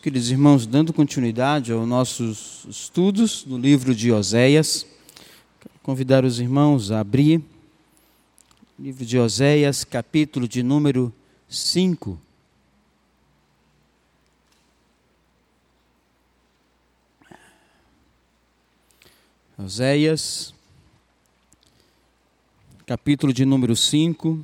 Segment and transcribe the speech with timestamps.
[0.00, 4.86] queridos irmãos, dando continuidade aos nossos estudos no livro de Oséias,
[5.82, 7.42] convidar os irmãos a abrir
[8.78, 11.12] o livro de Oséias, capítulo de número
[11.48, 12.16] 5.
[19.58, 20.54] Oséias,
[22.86, 24.38] capítulo de número 5.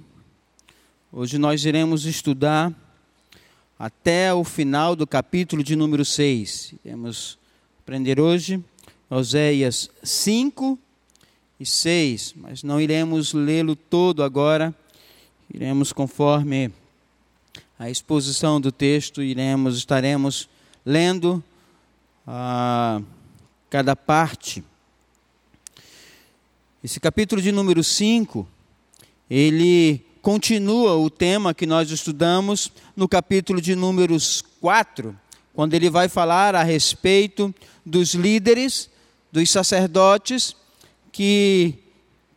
[1.12, 2.75] Hoje nós iremos estudar
[3.79, 6.75] até o final do capítulo de número 6.
[6.84, 7.39] Iremos
[7.80, 8.62] aprender hoje
[9.11, 10.79] Oséias 5
[11.58, 14.75] e 6, mas não iremos lê-lo todo agora.
[15.52, 16.72] Iremos conforme
[17.79, 20.49] a exposição do texto, iremos estaremos
[20.85, 21.43] lendo
[22.27, 23.02] a
[23.68, 24.64] cada parte.
[26.82, 28.46] Esse capítulo de número 5,
[29.29, 35.14] ele continua o tema que nós estudamos no capítulo de Números 4,
[35.53, 38.89] quando ele vai falar a respeito dos líderes,
[39.31, 40.56] dos sacerdotes
[41.12, 41.75] que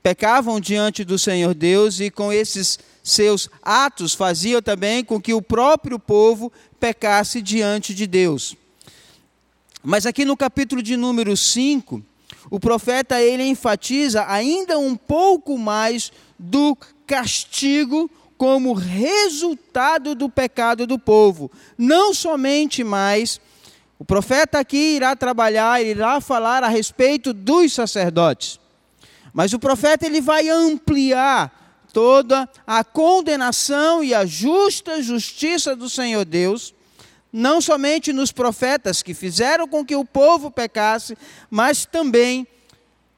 [0.03, 5.41] pecavam diante do Senhor Deus e com esses seus atos faziam também com que o
[5.41, 6.51] próprio povo
[6.81, 8.57] pecasse diante de Deus.
[9.81, 12.03] Mas aqui no capítulo de número 5,
[12.49, 20.99] o profeta ele enfatiza ainda um pouco mais do castigo como resultado do pecado do
[20.99, 21.51] povo.
[21.77, 23.41] Não somente mais,
[23.97, 28.59] o profeta aqui irá trabalhar, irá falar a respeito dos sacerdotes.
[29.33, 36.25] Mas o profeta ele vai ampliar toda a condenação e a justa justiça do Senhor
[36.25, 36.73] Deus,
[37.33, 41.17] não somente nos profetas que fizeram com que o povo pecasse,
[41.49, 42.47] mas também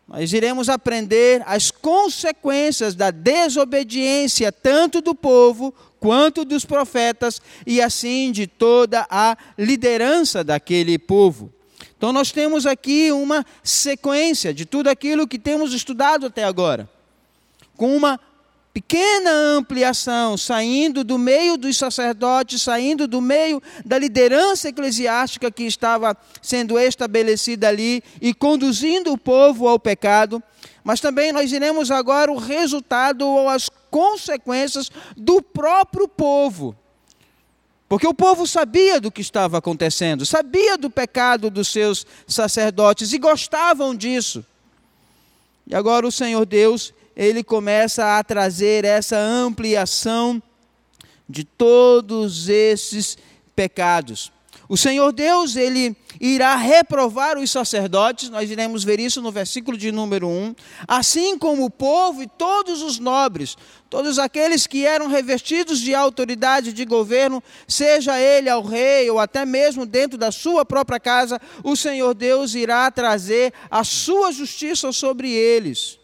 [0.10, 8.32] nós iremos aprender as consequências da desobediência tanto do povo quanto dos profetas e assim
[8.32, 11.54] de toda a liderança daquele povo.
[11.96, 16.90] Então nós temos aqui uma sequência de tudo aquilo que temos estudado até agora,
[17.78, 18.20] com uma
[18.74, 26.16] pequena ampliação, saindo do meio dos sacerdotes, saindo do meio da liderança eclesiástica que estava
[26.42, 30.42] sendo estabelecida ali e conduzindo o povo ao pecado,
[30.84, 36.76] mas também nós iremos agora o resultado ou as consequências do próprio povo.
[37.88, 43.18] Porque o povo sabia do que estava acontecendo, sabia do pecado dos seus sacerdotes e
[43.18, 44.46] gostavam disso.
[45.66, 50.42] E agora o Senhor Deus ele começa a trazer essa ampliação
[51.28, 53.18] de todos esses
[53.54, 54.32] pecados.
[54.70, 59.92] O Senhor Deus, ele irá reprovar os sacerdotes, nós iremos ver isso no versículo de
[59.92, 60.56] número 1,
[60.88, 63.58] assim como o povo e todos os nobres,
[63.90, 69.46] todos aqueles que eram revestidos de autoridade de governo, seja ele ao rei ou até
[69.46, 75.30] mesmo dentro da sua própria casa, o Senhor Deus irá trazer a sua justiça sobre
[75.30, 75.99] eles.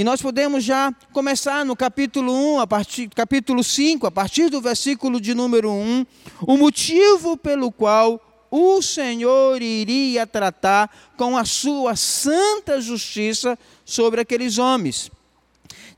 [0.00, 4.58] E nós podemos já começar no capítulo 1, a partir, capítulo 5, a partir do
[4.58, 6.06] versículo de número 1,
[6.46, 8.18] o motivo pelo qual
[8.50, 15.10] o Senhor iria tratar com a sua santa justiça sobre aqueles homens.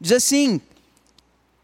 [0.01, 0.61] Diz assim,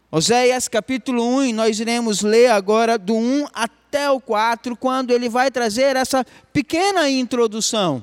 [0.09, 5.27] Oséias capítulo 1, e nós iremos ler agora do 1 até o 4, quando ele
[5.27, 8.01] vai trazer essa pequena introdução.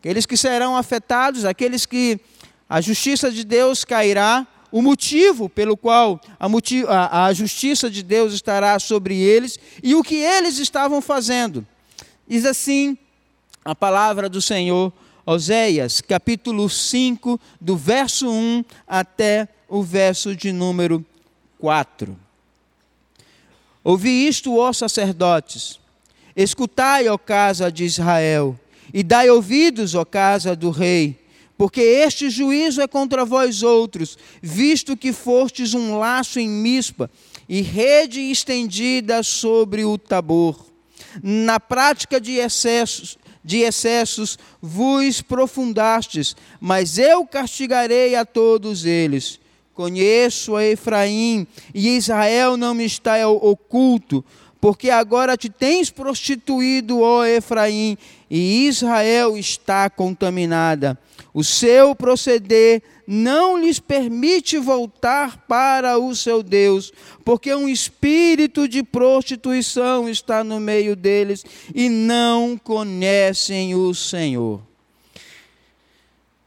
[0.00, 2.20] Aqueles que serão afetados, aqueles que
[2.68, 8.02] a justiça de Deus cairá, o motivo pelo qual a, motivo, a, a justiça de
[8.02, 11.64] Deus estará sobre eles e o que eles estavam fazendo.
[12.26, 12.98] Diz assim
[13.64, 14.92] a palavra do Senhor,
[15.24, 21.04] Oséias, capítulo 5, do verso 1 até o verso de número
[21.58, 22.18] 4.
[23.82, 25.78] Ouvi isto, ó sacerdotes,
[26.34, 28.58] escutai, ó casa de Israel,
[28.92, 31.23] e dai ouvidos, ó casa do rei
[31.56, 37.10] porque este juízo é contra vós outros, visto que fostes um laço em mispa
[37.48, 40.66] e rede estendida sobre o tabor.
[41.22, 49.38] Na prática de excessos, de excessos vos profundastes, mas eu castigarei a todos eles.
[49.74, 54.24] Conheço a Efraim, e Israel não me está oculto,
[54.60, 57.98] porque agora te tens prostituído, ó Efraim,
[58.36, 60.98] e Israel está contaminada.
[61.32, 66.92] O seu proceder não lhes permite voltar para o seu Deus,
[67.24, 74.60] porque um espírito de prostituição está no meio deles e não conhecem o Senhor.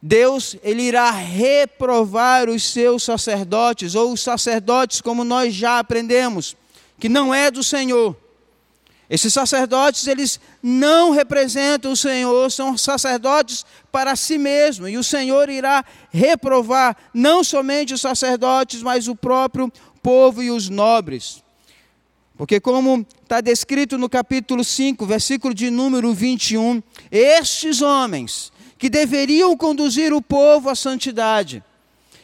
[0.01, 6.54] Deus ele irá reprovar os seus sacerdotes, ou os sacerdotes, como nós já aprendemos,
[7.00, 8.13] que não é do Senhor.
[9.09, 15.50] Esses sacerdotes, eles não representam o Senhor, são sacerdotes para si mesmo, e o Senhor
[15.50, 19.71] irá reprovar não somente os sacerdotes, mas o próprio
[20.04, 21.42] povo e os nobres.
[22.38, 29.56] Porque, como está descrito no capítulo 5, versículo de número 21, estes homens que deveriam
[29.57, 31.63] conduzir o povo à santidade,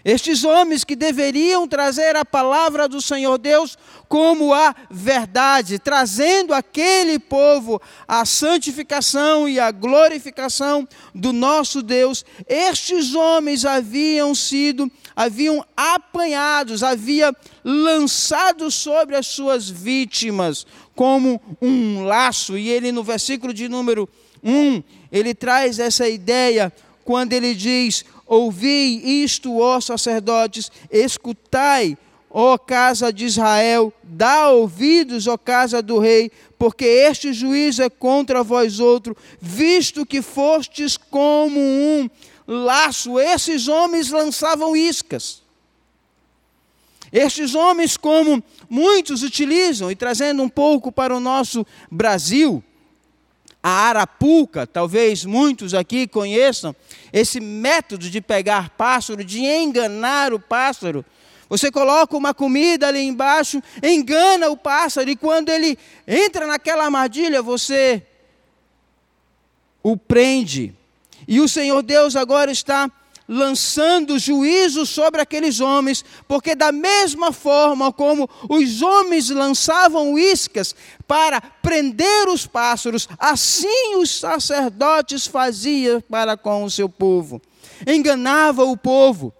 [0.05, 3.77] estes homens que deveriam trazer a palavra do Senhor Deus
[4.09, 13.15] como a verdade, trazendo aquele povo a santificação e a glorificação do nosso Deus, estes
[13.15, 17.33] homens haviam sido, haviam apanhados, havia
[17.63, 20.65] lançado sobre as suas vítimas
[20.95, 24.07] como um laço, e ele no versículo de número
[24.43, 26.71] 1, ele traz essa ideia
[27.03, 31.97] quando ele diz: Ouvi isto, ó sacerdotes, escutai,
[32.29, 38.41] ó casa de Israel, dá ouvidos, ó casa do rei, porque este juízo é contra
[38.41, 42.09] vós outro, visto que fostes como um
[42.47, 43.19] laço.
[43.19, 45.43] Esses homens lançavam iscas.
[47.11, 52.63] Estes homens, como muitos utilizam, e trazendo um pouco para o nosso Brasil,
[53.63, 56.75] a arapuca, talvez muitos aqui conheçam,
[57.13, 61.05] esse método de pegar pássaro, de enganar o pássaro.
[61.47, 67.41] Você coloca uma comida ali embaixo, engana o pássaro, e quando ele entra naquela armadilha,
[67.41, 68.05] você
[69.81, 70.75] o prende.
[71.25, 72.91] E o Senhor Deus agora está
[73.27, 80.75] lançando juízo sobre aqueles homens, porque da mesma forma como os homens lançavam iscas
[81.07, 87.41] para prender os pássaros, assim os sacerdotes faziam para com o seu povo.
[87.87, 89.33] Enganava o povo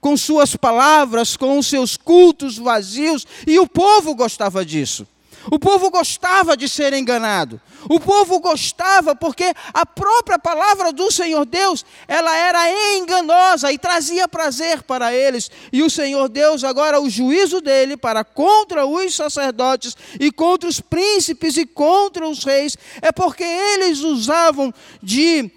[0.00, 5.06] com suas palavras, com os seus cultos vazios, e o povo gostava disso.
[5.50, 7.60] O povo gostava de ser enganado.
[7.88, 14.28] O povo gostava porque a própria palavra do Senhor Deus, ela era enganosa e trazia
[14.28, 15.50] prazer para eles.
[15.72, 20.80] E o Senhor Deus agora o juízo dele para contra os sacerdotes e contra os
[20.80, 24.72] príncipes e contra os reis é porque eles usavam
[25.02, 25.50] de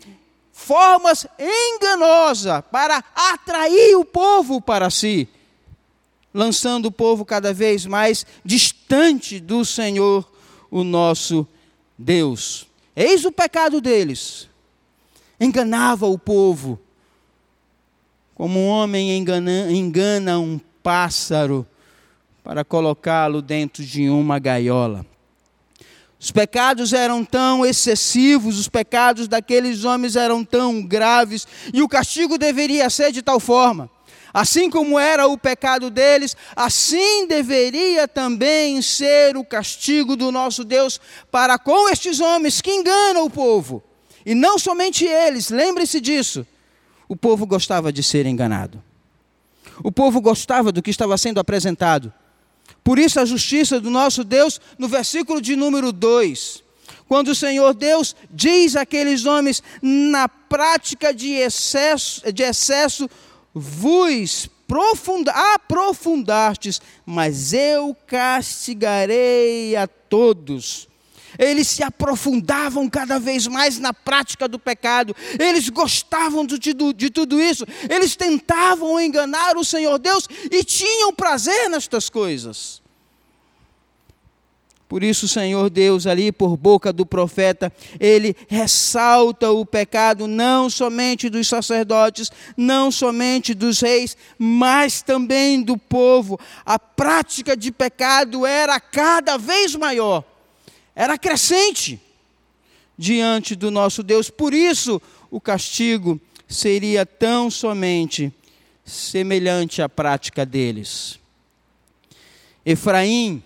[0.53, 5.27] formas enganosas para atrair o povo para si
[6.33, 10.29] lançando o povo cada vez mais distante do Senhor,
[10.69, 11.45] o nosso
[11.97, 12.67] Deus.
[12.95, 14.49] Eis o pecado deles.
[15.39, 16.79] Enganava o povo,
[18.35, 21.65] como um homem engana, engana um pássaro
[22.43, 25.05] para colocá-lo dentro de uma gaiola.
[26.19, 32.37] Os pecados eram tão excessivos, os pecados daqueles homens eram tão graves, e o castigo
[32.37, 33.89] deveria ser de tal forma
[34.33, 40.99] Assim como era o pecado deles, assim deveria também ser o castigo do nosso Deus
[41.29, 43.83] para com estes homens que enganam o povo.
[44.25, 46.45] E não somente eles, lembre-se disso.
[47.09, 48.81] O povo gostava de ser enganado.
[49.83, 52.13] O povo gostava do que estava sendo apresentado.
[52.83, 56.63] Por isso, a justiça do nosso Deus, no versículo de número 2,
[57.07, 63.09] quando o Senhor Deus diz àqueles homens, na prática de excesso, de excesso
[63.53, 64.49] vos
[65.29, 70.87] aprofundastes, mas eu castigarei a todos.
[71.37, 77.09] Eles se aprofundavam cada vez mais na prática do pecado, eles gostavam de, de, de
[77.09, 82.80] tudo isso, eles tentavam enganar o Senhor Deus e tinham prazer nestas coisas.
[84.91, 91.29] Por isso, Senhor Deus, ali por boca do profeta, ele ressalta o pecado não somente
[91.29, 96.37] dos sacerdotes, não somente dos reis, mas também do povo.
[96.65, 100.25] A prática de pecado era cada vez maior,
[100.93, 101.97] era crescente
[102.97, 104.29] diante do nosso Deus.
[104.29, 106.19] Por isso, o castigo
[106.49, 108.29] seria tão somente
[108.83, 111.17] semelhante à prática deles.
[112.65, 113.41] Efraim,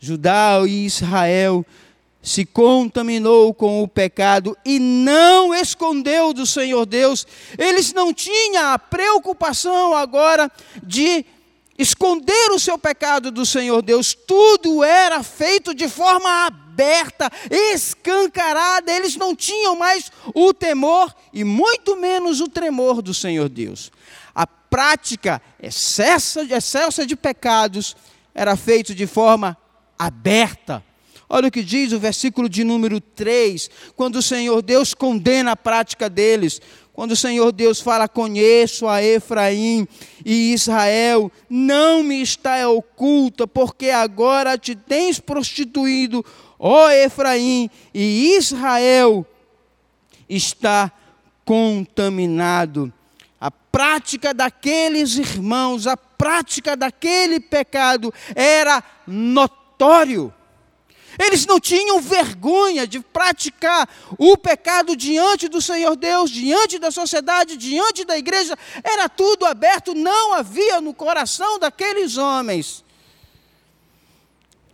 [0.00, 1.64] Judá e Israel
[2.22, 7.26] se contaminou com o pecado e não escondeu do Senhor Deus.
[7.58, 10.50] Eles não tinham a preocupação agora
[10.82, 11.24] de
[11.78, 14.14] esconder o seu pecado do Senhor Deus.
[14.14, 18.92] Tudo era feito de forma aberta, escancarada.
[18.92, 23.90] Eles não tinham mais o temor e muito menos o tremor do Senhor Deus.
[24.34, 27.96] A prática excelsa, excelsa de pecados
[28.34, 29.56] era feita de forma
[30.00, 30.82] aberta.
[31.28, 35.56] Olha o que diz o versículo de número 3, quando o Senhor Deus condena a
[35.56, 36.60] prática deles.
[36.92, 39.86] Quando o Senhor Deus fala: Conheço a Efraim
[40.24, 46.24] e Israel, não me está oculta, porque agora te tens prostituído,
[46.58, 49.24] ó Efraim e Israel
[50.28, 50.90] está
[51.44, 52.92] contaminado.
[53.40, 58.82] A prática daqueles irmãos, a prática daquele pecado era
[61.18, 67.56] Eles não tinham vergonha de praticar o pecado diante do Senhor Deus, diante da sociedade,
[67.56, 68.56] diante da igreja.
[68.82, 72.84] Era tudo aberto, não havia no coração daqueles homens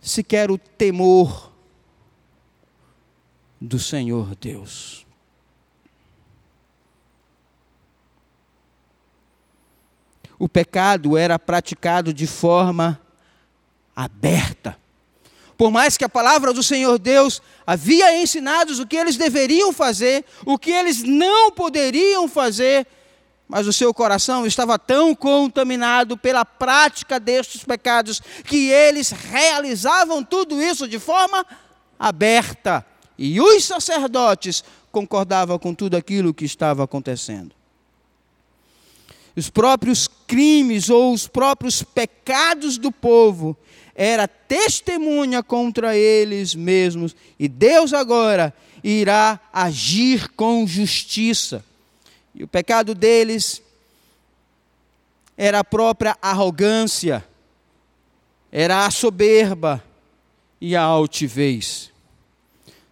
[0.01, 1.51] sequer o temor
[3.59, 5.05] do Senhor Deus.
[10.39, 13.01] O pecado era praticado de forma
[13.95, 14.79] aberta.
[15.57, 20.23] Por mais que a palavra do Senhor Deus havia ensinado o que eles deveriam fazer,
[20.45, 22.85] o que eles não poderiam fazer,
[23.47, 30.61] mas o seu coração estava tão contaminado pela prática destes pecados que eles realizavam tudo
[30.61, 31.43] isso de forma
[31.97, 32.85] aberta.
[33.17, 37.55] E os sacerdotes concordavam com tudo aquilo que estava acontecendo.
[39.35, 43.57] Os próprios crimes ou os próprios pecados do povo
[43.99, 51.65] era testemunha contra eles mesmos, e Deus agora irá agir com justiça.
[52.35, 53.59] E o pecado deles
[55.35, 57.25] era a própria arrogância,
[58.51, 59.83] era a soberba
[60.61, 61.91] e a altivez.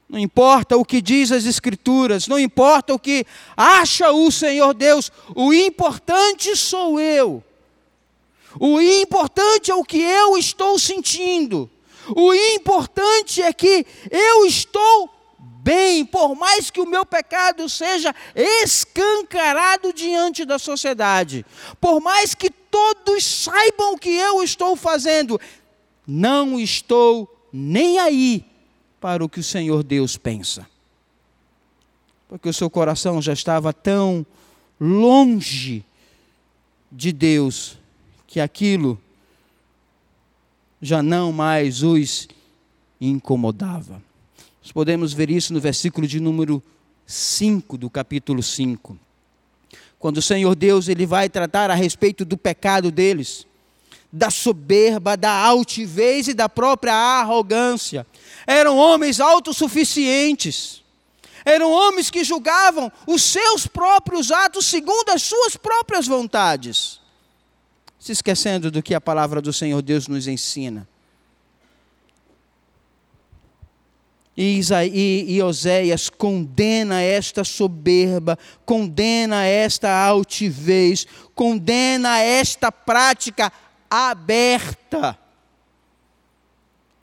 [0.09, 5.12] Não importa o que diz as Escrituras, não importa o que acha o Senhor Deus,
[5.35, 7.43] o importante sou eu.
[8.59, 11.69] O importante é o que eu estou sentindo.
[12.15, 15.09] O importante é que eu estou
[15.65, 21.43] bem, por mais que o meu pecado seja escancarado diante da sociedade,
[21.81, 25.41] por mais que todos saibam o que eu estou fazendo,
[26.05, 28.45] não estou nem aí
[29.01, 30.67] para o que o Senhor Deus pensa.
[32.27, 34.24] Porque o seu coração já estava tão
[34.79, 35.83] longe
[36.91, 37.77] de Deus
[38.35, 39.01] que aquilo
[40.81, 42.27] já não mais os
[42.99, 44.03] incomodava.
[44.61, 46.61] Nós podemos ver isso no versículo de número
[47.07, 48.99] 5 do capítulo 5.
[49.97, 53.47] Quando o Senhor Deus ele vai tratar a respeito do pecado deles,
[54.11, 58.05] da soberba, da altivez e da própria arrogância.
[58.45, 60.83] Eram homens autossuficientes.
[61.45, 66.99] Eram homens que julgavam os seus próprios atos segundo as suas próprias vontades
[68.05, 70.88] se esquecendo do que a palavra do Senhor Deus nos ensina.
[74.38, 74.62] E,
[74.93, 83.51] e, e Oséias condena esta soberba, condena esta altivez, condena esta prática
[83.89, 85.17] aberta.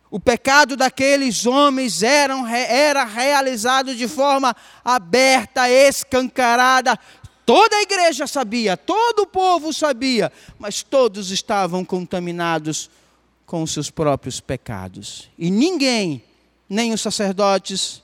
[0.08, 4.54] O pecado daqueles homens era realizado de forma
[4.84, 6.96] aberta, escancarada,
[7.44, 12.88] Toda a igreja sabia, todo o povo sabia, mas todos estavam contaminados
[13.44, 15.28] com os seus próprios pecados.
[15.36, 16.22] E ninguém,
[16.68, 18.02] nem os sacerdotes,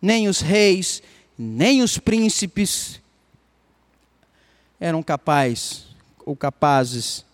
[0.00, 1.02] nem os reis,
[1.36, 3.00] nem os príncipes,
[4.78, 5.86] eram capazes
[6.24, 7.24] ou capazes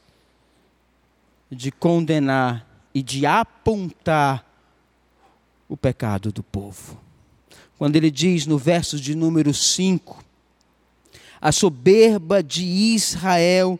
[1.50, 4.48] de condenar e de apontar
[5.68, 6.98] o pecado do povo.
[7.76, 10.23] Quando ele diz no verso de número 5,
[11.44, 13.78] a soberba de Israel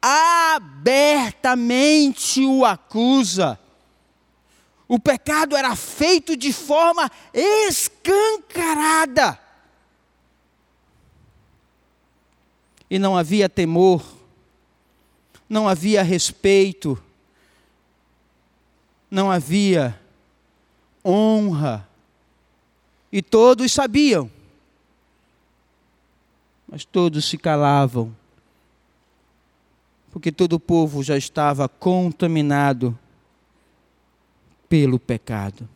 [0.00, 3.60] abertamente o acusa.
[4.88, 9.38] O pecado era feito de forma escancarada.
[12.88, 14.02] E não havia temor,
[15.46, 16.98] não havia respeito,
[19.10, 20.00] não havia
[21.04, 21.86] honra.
[23.12, 24.30] E todos sabiam
[26.74, 28.14] mas todos se calavam,
[30.10, 32.98] porque todo o povo já estava contaminado
[34.68, 35.68] pelo pecado.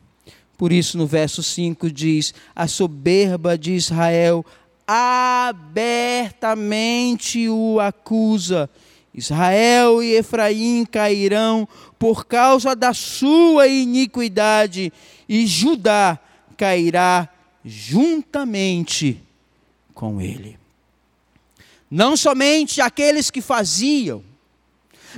[0.56, 4.44] Por isso, no verso 5 diz: A soberba de Israel
[4.84, 8.68] abertamente o acusa.
[9.14, 14.92] Israel e Efraim cairão por causa da sua iniquidade,
[15.28, 16.18] e Judá
[16.56, 17.28] cairá
[17.64, 19.22] juntamente
[19.94, 20.57] com ele
[21.90, 24.24] não somente aqueles que faziam,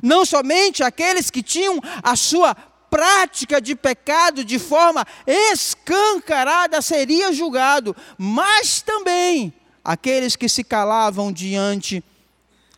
[0.03, 7.95] não somente aqueles que tinham a sua prática de pecado de forma escancarada seria julgado,
[8.19, 9.53] mas também
[9.85, 12.03] aqueles que se calavam diante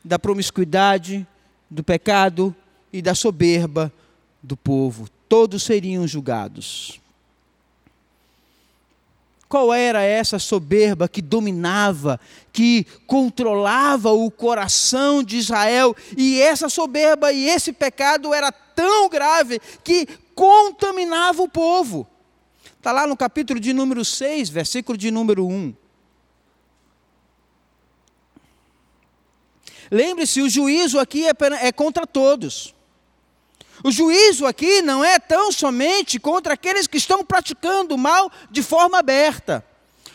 [0.04, 1.26] da promiscuidade,
[1.70, 2.54] do pecado
[2.92, 3.92] e da soberba
[4.42, 7.01] do povo, todos seriam julgados.
[9.52, 12.18] Qual era essa soberba que dominava,
[12.50, 19.60] que controlava o coração de Israel, e essa soberba e esse pecado era tão grave
[19.84, 22.08] que contaminava o povo.
[22.78, 25.74] Está lá no capítulo de número 6, versículo de número 1.
[29.90, 32.74] Lembre-se, o juízo aqui é, é contra todos.
[33.84, 38.62] O juízo aqui não é tão somente contra aqueles que estão praticando o mal de
[38.62, 39.64] forma aberta.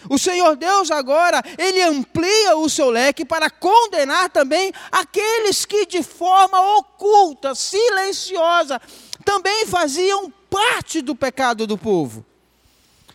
[0.10, 6.02] O Senhor Deus agora, ele amplia o seu leque para condenar também aqueles que de
[6.02, 8.80] forma oculta, silenciosa,
[9.26, 12.26] também faziam parte do pecado do povo.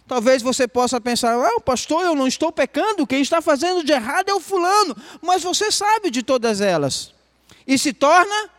[0.06, 4.28] Talvez você possa pensar, ah, pastor, eu não estou pecando, quem está fazendo de errado
[4.28, 7.14] é o fulano, mas você sabe de todas elas.
[7.66, 8.50] E se torna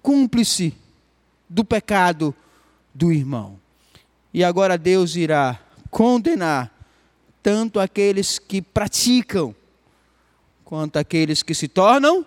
[0.00, 0.76] cúmplice
[1.52, 2.34] do pecado
[2.94, 3.60] do irmão.
[4.32, 6.72] E agora Deus irá condenar
[7.42, 9.54] tanto aqueles que praticam,
[10.64, 12.24] quanto aqueles que se tornam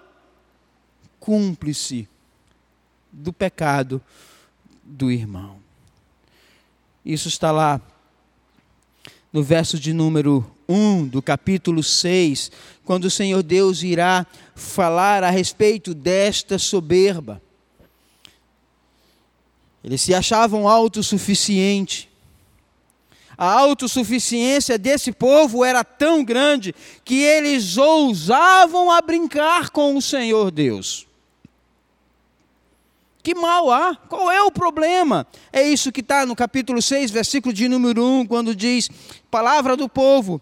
[1.20, 2.08] cúmplice
[3.12, 4.00] do pecado
[4.84, 5.58] do irmão.
[7.04, 7.82] Isso está lá
[9.34, 12.52] no verso de número 1 do capítulo 6,
[12.84, 17.42] quando o Senhor Deus irá falar a respeito desta soberba.
[19.86, 22.08] Eles se achavam autossuficientes.
[23.38, 26.74] A autossuficiência desse povo era tão grande
[27.04, 31.06] que eles ousavam a brincar com o Senhor Deus.
[33.22, 33.96] Que mal há?
[33.96, 35.28] Qual é o problema?
[35.54, 38.90] É isso que está no capítulo 6, versículo de número 1, quando diz:
[39.30, 40.42] Palavra do povo,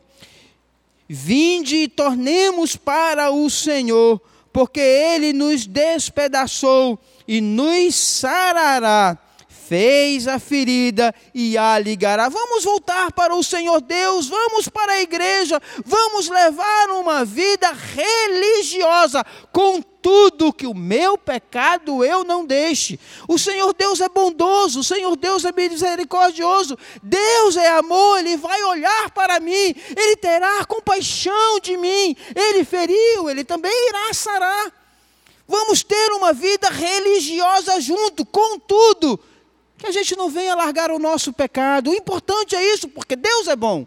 [1.10, 4.22] vinde e tornemos para o Senhor,
[4.54, 6.98] porque ele nos despedaçou
[7.28, 9.20] e nos sarará
[9.68, 12.30] fez a ferida e a ligará.
[12.30, 19.26] Vamos voltar para o Senhor Deus, vamos para a igreja, vamos levar uma vida religiosa,
[19.52, 23.00] com tudo que o meu pecado eu não deixe.
[23.28, 28.62] O Senhor Deus é bondoso, o Senhor Deus é misericordioso, Deus é amor, Ele vai
[28.64, 34.74] olhar para mim, Ele terá compaixão de mim, Ele feriu, Ele também irá sarar.
[35.48, 39.20] Vamos ter uma vida religiosa junto, contudo,
[39.84, 41.92] que a gente não venha largar o nosso pecado.
[41.92, 43.86] O importante é isso, porque Deus é bom.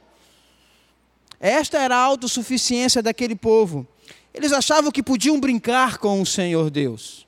[1.41, 3.87] Esta era a autossuficiência daquele povo.
[4.35, 7.27] Eles achavam que podiam brincar com o Senhor Deus.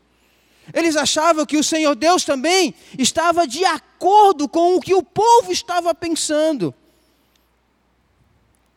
[0.74, 5.50] Eles achavam que o Senhor Deus também estava de acordo com o que o povo
[5.50, 6.74] estava pensando.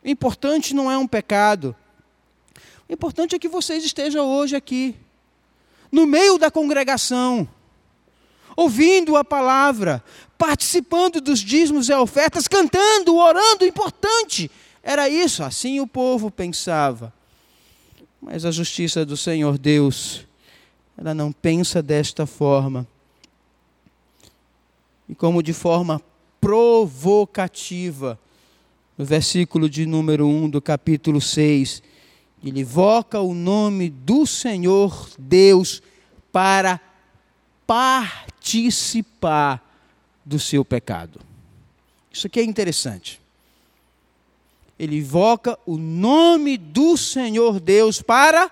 [0.02, 1.76] O importante não é um pecado.
[2.88, 4.96] O importante é que vocês estejam hoje aqui,
[5.90, 7.46] no meio da congregação
[8.56, 10.02] ouvindo a palavra,
[10.38, 14.50] participando dos dízimos e ofertas, cantando, orando, importante.
[14.82, 17.12] Era isso, assim o povo pensava.
[18.20, 20.26] Mas a justiça do Senhor Deus,
[20.96, 22.86] ela não pensa desta forma.
[25.08, 26.00] E como de forma
[26.40, 28.18] provocativa,
[28.96, 31.82] no versículo de número 1 do capítulo 6,
[32.44, 35.82] ele invoca o nome do Senhor Deus
[36.32, 36.80] para
[37.66, 38.31] participar
[40.24, 41.20] do seu pecado.
[42.10, 43.20] Isso aqui é interessante.
[44.78, 48.50] Ele invoca o nome do Senhor Deus para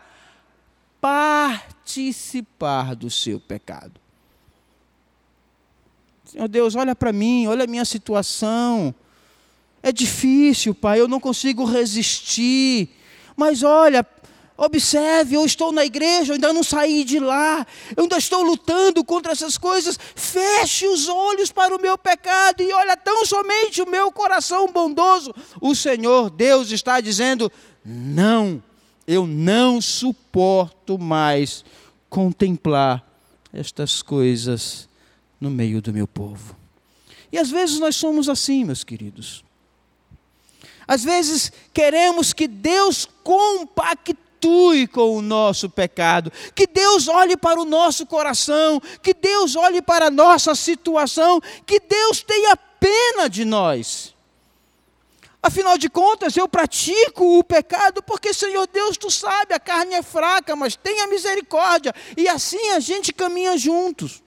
[1.00, 4.00] participar do seu pecado.
[6.24, 8.94] Senhor Deus, olha para mim, olha a minha situação.
[9.82, 12.90] É difícil, Pai, eu não consigo resistir.
[13.36, 14.06] Mas olha,
[14.62, 19.02] Observe, eu estou na igreja, eu ainda não saí de lá, eu ainda estou lutando
[19.02, 19.98] contra essas coisas.
[20.14, 25.34] Feche os olhos para o meu pecado e olha tão somente o meu coração bondoso.
[25.62, 27.50] O Senhor Deus está dizendo:
[27.82, 28.62] não,
[29.06, 31.64] eu não suporto mais
[32.10, 33.02] contemplar
[33.54, 34.86] estas coisas
[35.40, 36.54] no meio do meu povo.
[37.32, 39.42] E às vezes nós somos assim, meus queridos.
[40.86, 47.60] Às vezes queremos que Deus compacte atue com o nosso pecado, que Deus olhe para
[47.60, 53.44] o nosso coração, que Deus olhe para a nossa situação, que Deus tenha pena de
[53.44, 54.14] nós.
[55.42, 60.02] Afinal de contas, eu pratico o pecado porque, Senhor Deus, tu sabe, a carne é
[60.02, 64.22] fraca, mas tenha misericórdia, e assim a gente caminha juntos.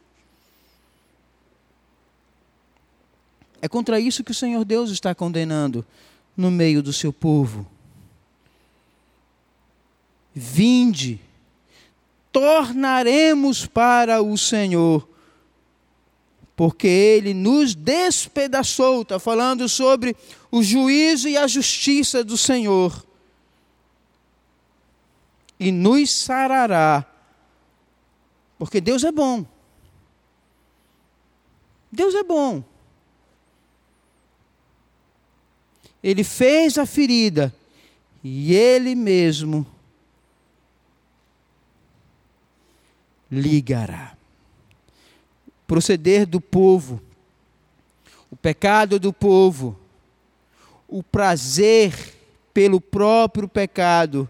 [3.61, 5.85] É contra isso que o Senhor Deus está condenando
[6.35, 7.72] no meio do seu povo.
[10.33, 11.19] Vinde,
[12.31, 15.07] tornaremos para o Senhor,
[16.55, 20.15] porque ele nos despedaçou, está falando sobre
[20.51, 23.05] o juízo e a justiça do Senhor,
[25.59, 27.05] e nos sarará,
[28.57, 29.45] porque Deus é bom.
[31.91, 32.63] Deus é bom.
[36.03, 37.53] Ele fez a ferida
[38.23, 39.65] e ele mesmo
[43.33, 44.15] ligará.
[45.65, 47.01] Proceder do povo,
[48.29, 49.79] o pecado do povo,
[50.87, 51.93] o prazer
[52.53, 54.29] pelo próprio pecado,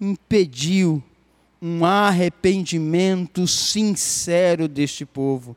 [0.00, 1.02] impediu
[1.62, 5.56] um arrependimento sincero deste povo.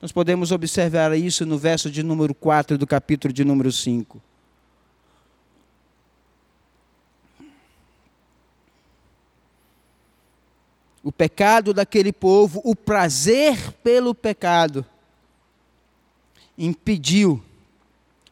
[0.00, 4.20] Nós podemos observar isso no verso de número 4 do capítulo de número 5.
[11.02, 14.84] O pecado daquele povo, o prazer pelo pecado,
[16.56, 17.42] impediu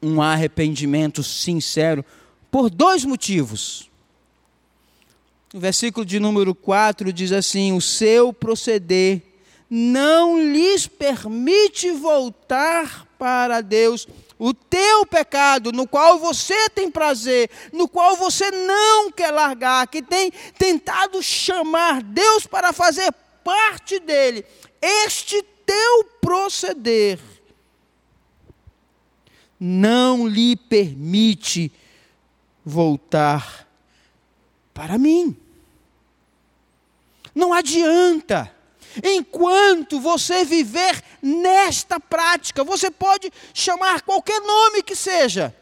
[0.03, 2.05] um arrependimento sincero
[2.51, 3.89] por dois motivos.
[5.55, 9.23] O versículo de número 4 diz assim: O seu proceder
[9.71, 14.07] não lhes permite voltar para Deus
[14.39, 20.03] o teu pecado, no qual você tem prazer, no qual você não quer largar, que
[20.03, 24.45] tem tentado chamar Deus para fazer parte dele,
[24.83, 27.19] este teu proceder
[29.59, 31.73] não lhe permite
[32.65, 33.67] voltar
[34.75, 35.37] para mim.
[37.35, 38.55] Não adianta
[39.03, 45.55] Enquanto você viver nesta prática, você pode chamar qualquer nome que seja.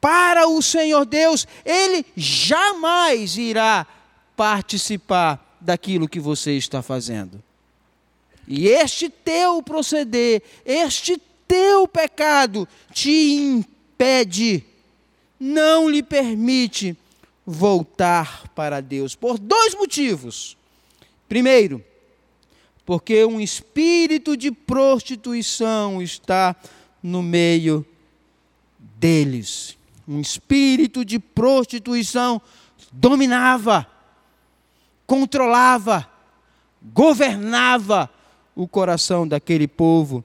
[0.00, 3.86] Para o Senhor Deus, Ele jamais irá
[4.36, 7.42] participar daquilo que você está fazendo.
[8.46, 14.64] E este teu proceder, este teu pecado te impede,
[15.38, 16.96] não lhe permite
[17.44, 20.56] voltar para Deus, por dois motivos.
[21.28, 21.84] Primeiro,
[22.88, 26.56] porque um espírito de prostituição está
[27.02, 27.84] no meio
[28.78, 29.76] deles.
[30.08, 32.40] Um espírito de prostituição
[32.90, 33.86] dominava,
[35.06, 36.10] controlava,
[36.82, 38.08] governava
[38.56, 40.24] o coração daquele povo,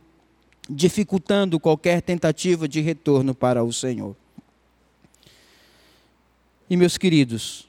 [0.69, 4.15] dificultando qualquer tentativa de retorno para o Senhor.
[6.69, 7.67] E meus queridos,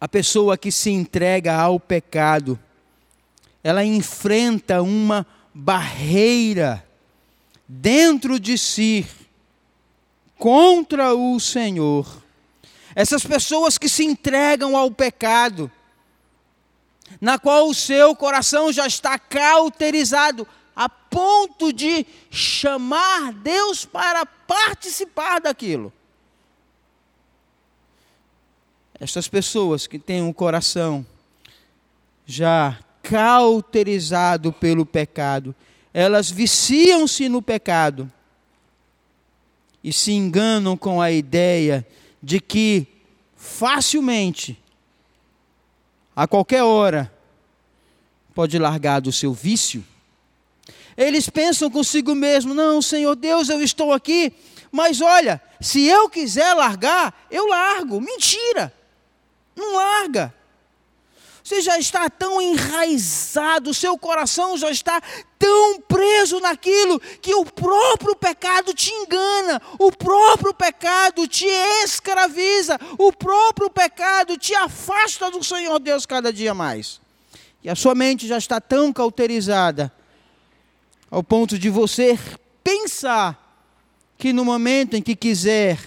[0.00, 2.58] a pessoa que se entrega ao pecado,
[3.62, 6.86] ela enfrenta uma barreira
[7.66, 9.06] dentro de si
[10.38, 12.22] contra o Senhor.
[12.94, 15.70] Essas pessoas que se entregam ao pecado,
[17.20, 25.40] na qual o seu coração já está cauterizado, a ponto de chamar Deus para participar
[25.40, 25.92] daquilo.
[28.98, 31.04] Estas pessoas que têm um coração
[32.24, 35.54] já cauterizado pelo pecado,
[35.92, 38.10] elas viciam-se no pecado
[39.84, 41.86] e se enganam com a ideia
[42.22, 42.86] de que
[43.36, 44.58] facilmente,
[46.14, 47.12] a qualquer hora,
[48.34, 49.84] pode largar do seu vício.
[50.96, 54.32] Eles pensam consigo mesmo: não, Senhor Deus, eu estou aqui,
[54.72, 58.00] mas olha, se eu quiser largar, eu largo.
[58.00, 58.75] Mentira!
[59.56, 60.34] Não larga.
[61.46, 65.00] Você já está tão enraizado, seu coração já está
[65.38, 71.46] tão preso naquilo que o próprio pecado te engana, o próprio pecado te
[71.84, 77.00] escraviza, o próprio pecado te afasta do Senhor Deus cada dia mais.
[77.62, 79.92] E a sua mente já está tão cauterizada
[81.08, 82.18] ao ponto de você
[82.64, 83.62] pensar
[84.18, 85.78] que no momento em que quiser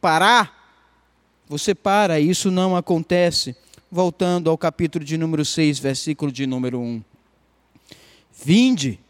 [0.00, 0.57] parar,
[1.48, 3.56] você para, isso não acontece.
[3.90, 7.02] Voltando ao capítulo de número 6, versículo de número 1.
[8.44, 9.00] Vinde,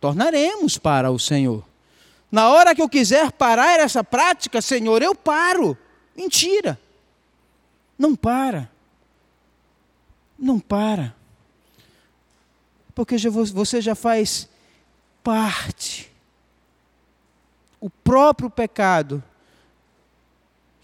[0.00, 1.64] tornaremos para o Senhor.
[2.32, 5.78] Na hora que eu quiser parar essa prática, Senhor, eu paro.
[6.16, 6.78] Mentira.
[7.96, 8.68] Não para.
[10.36, 11.14] Não para.
[12.92, 14.48] Porque você já faz
[15.22, 16.10] parte.
[17.80, 19.22] O próprio pecado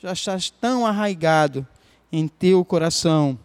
[0.01, 1.67] já estás tão arraigado
[2.11, 3.39] em teu coração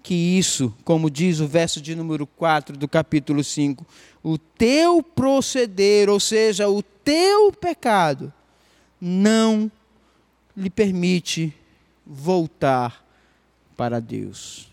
[0.00, 3.84] que isso, como diz o verso de número 4 do capítulo 5,
[4.22, 8.32] o teu proceder, ou seja, o teu pecado,
[9.00, 9.70] não
[10.56, 11.52] lhe permite
[12.06, 13.04] voltar
[13.76, 14.70] para Deus.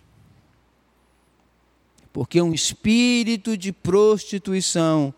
[2.13, 5.11] porque um espírito de prostituição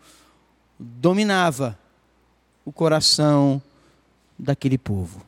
[0.78, 1.78] dominava
[2.64, 3.60] o coração
[4.38, 5.24] daquele povo.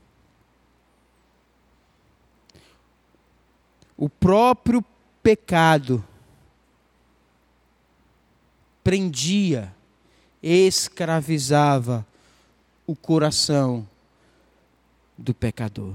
[3.97, 4.85] O próprio
[5.23, 6.05] pecado
[8.89, 9.75] prendia,
[10.43, 12.07] escravizava
[12.87, 13.87] o coração
[15.17, 15.95] do pecador.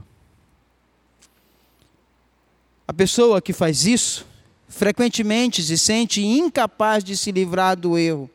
[2.87, 4.27] A pessoa que faz isso
[4.67, 8.29] frequentemente se sente incapaz de se livrar do erro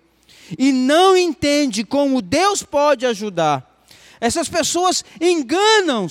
[0.59, 3.68] e não entende como Deus pode ajudar.
[4.21, 6.09] Essas pessoas enganam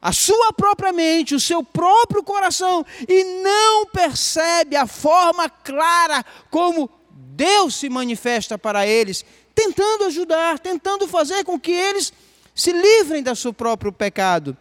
[0.00, 6.90] a sua própria mente, o seu próprio coração e não percebe a forma clara como
[7.10, 12.12] Deus se manifesta para eles, tentando ajudar, tentando fazer com que eles
[12.54, 14.56] se livrem do seu próprio pecado.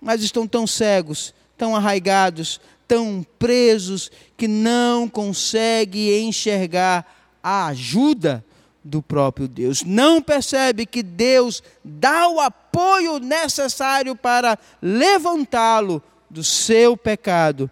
[0.00, 8.44] Mas estão tão cegos, tão arraigados, tão presos, que não conseguem enxergar a ajuda
[8.88, 9.84] do próprio Deus.
[9.84, 17.70] Não percebe que Deus dá o apoio necessário para levantá-lo do seu pecado,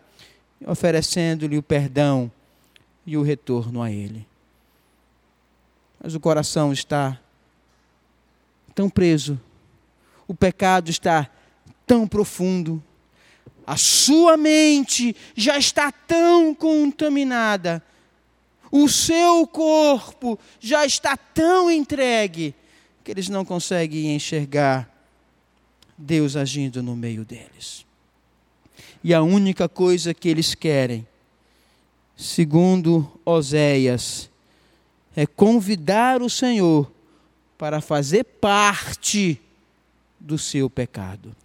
[0.67, 2.31] oferecendo-lhe o perdão
[3.07, 4.27] e o retorno a Ele.
[6.03, 7.19] Mas o coração está
[8.75, 9.41] tão preso,
[10.29, 11.31] o pecado está
[11.87, 12.83] tão profundo,
[13.67, 17.83] a sua mente já está tão contaminada,
[18.83, 22.55] o seu corpo já está tão entregue,
[23.05, 24.91] que eles não conseguem enxergar
[25.97, 27.85] Deus agindo no meio deles.
[29.03, 31.07] E a única coisa que eles querem
[32.17, 34.31] segundo Oséias,
[35.15, 36.91] é convidar o Senhor
[37.59, 39.41] para fazer parte
[40.19, 41.37] do seu pecado.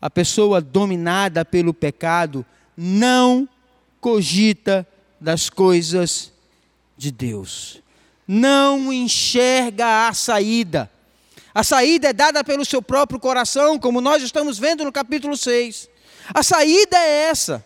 [0.00, 2.44] A pessoa dominada pelo pecado
[2.80, 3.48] não
[4.00, 4.86] cogita
[5.20, 6.32] das coisas
[6.96, 7.82] de Deus,
[8.26, 10.88] não enxerga a saída.
[11.52, 15.88] A saída é dada pelo seu próprio coração, como nós estamos vendo no capítulo 6.
[16.32, 17.64] A saída é essa.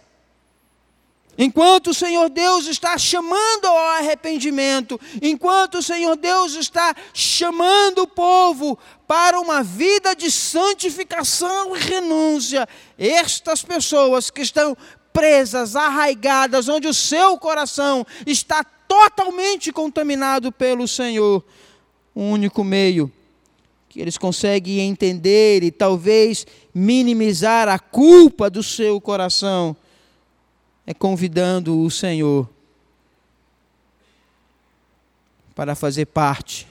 [1.37, 8.07] Enquanto o Senhor Deus está chamando ao arrependimento, enquanto o Senhor Deus está chamando o
[8.07, 14.77] povo para uma vida de santificação e renúncia, estas pessoas que estão
[15.13, 21.45] presas, arraigadas, onde o seu coração está totalmente contaminado pelo Senhor,
[22.15, 23.11] o único meio
[23.89, 29.77] que eles conseguem entender e talvez minimizar a culpa do seu coração,
[30.87, 32.49] é convidando o Senhor
[35.55, 36.67] para fazer parte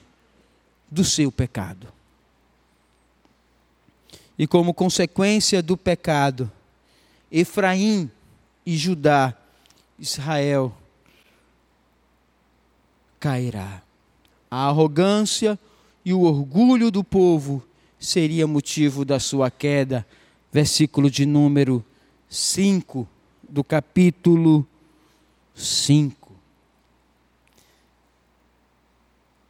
[0.89, 1.87] do seu pecado.
[4.37, 6.51] E como consequência do pecado,
[7.31, 8.09] Efraim
[8.71, 9.35] e Judá,
[9.99, 10.73] Israel,
[13.19, 13.83] cairá.
[14.49, 15.59] A arrogância,
[16.05, 17.61] e o orgulho do povo
[17.99, 20.07] seria motivo da sua queda.
[20.53, 21.83] Versículo de número
[22.29, 23.05] 5
[23.43, 24.65] do capítulo
[25.53, 26.31] 5.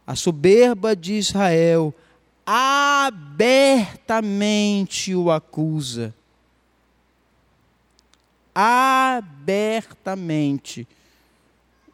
[0.04, 1.94] A soberba de Israel
[2.44, 6.12] abertamente o acusa.
[8.54, 10.86] Abertamente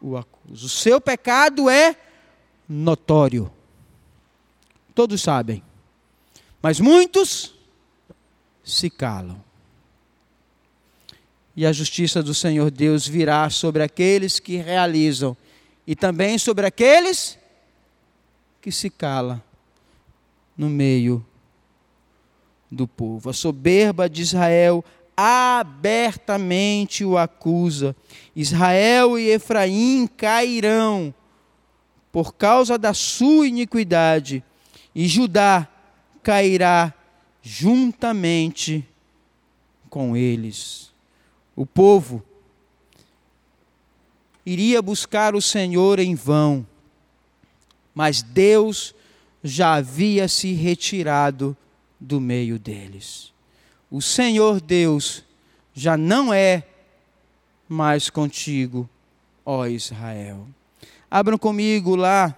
[0.01, 0.65] o acusa.
[0.65, 1.95] O seu pecado é
[2.67, 3.49] notório
[4.99, 5.63] todos sabem.
[6.61, 7.55] Mas muitos
[8.61, 9.41] se calam.
[11.55, 15.37] E a justiça do Senhor Deus virá sobre aqueles que realizam
[15.87, 17.39] e também sobre aqueles
[18.61, 19.41] que se calam
[20.57, 21.25] no meio
[22.69, 23.29] do povo.
[23.29, 24.83] A soberba de Israel
[25.21, 27.93] abertamente o acusa.
[28.33, 31.13] Israel e Efraim cairão
[32.09, 34.41] por causa da sua iniquidade
[34.95, 35.67] e Judá
[36.23, 36.93] cairá
[37.41, 38.87] juntamente
[39.89, 40.93] com eles.
[41.53, 42.23] O povo
[44.45, 46.65] iria buscar o Senhor em vão,
[47.93, 48.95] mas Deus
[49.43, 51.57] já havia se retirado
[51.99, 53.33] do meio deles.
[53.91, 55.23] O Senhor Deus
[55.73, 56.63] já não é
[57.67, 58.87] mais contigo,
[59.43, 60.47] ó Israel.
[61.09, 62.35] Abram comigo lá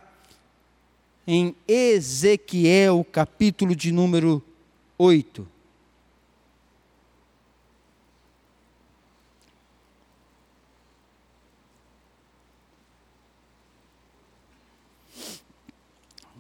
[1.27, 4.41] em Ezequiel, capítulo de número
[4.97, 5.45] 8.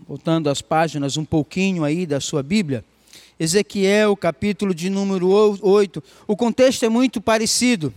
[0.07, 2.83] Voltando às páginas um pouquinho aí da sua Bíblia,
[3.41, 7.91] Ezequiel, capítulo de número 8, o contexto é muito parecido.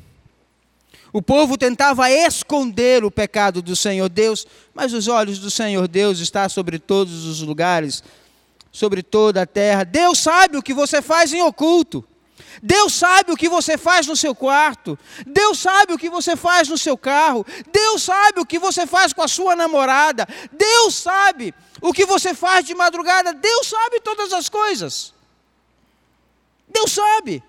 [1.13, 6.19] O povo tentava esconder o pecado do Senhor Deus, mas os olhos do Senhor Deus
[6.19, 8.03] estão sobre todos os lugares,
[8.73, 9.85] sobre toda a terra.
[9.85, 12.03] Deus sabe o que você faz em oculto.
[12.63, 14.99] Deus sabe o que você faz no seu quarto.
[15.27, 17.45] Deus sabe o que você faz no seu carro.
[17.71, 20.27] Deus sabe o que você faz com a sua namorada.
[20.51, 23.35] Deus sabe o que você faz de madrugada.
[23.35, 25.13] Deus sabe todas as coisas.
[26.75, 27.43] Deus sabe.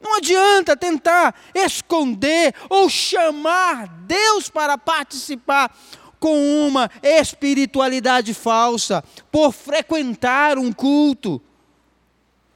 [0.00, 5.76] Não adianta tentar esconder ou chamar Deus para participar
[6.20, 11.40] com uma espiritualidade falsa, por frequentar um culto.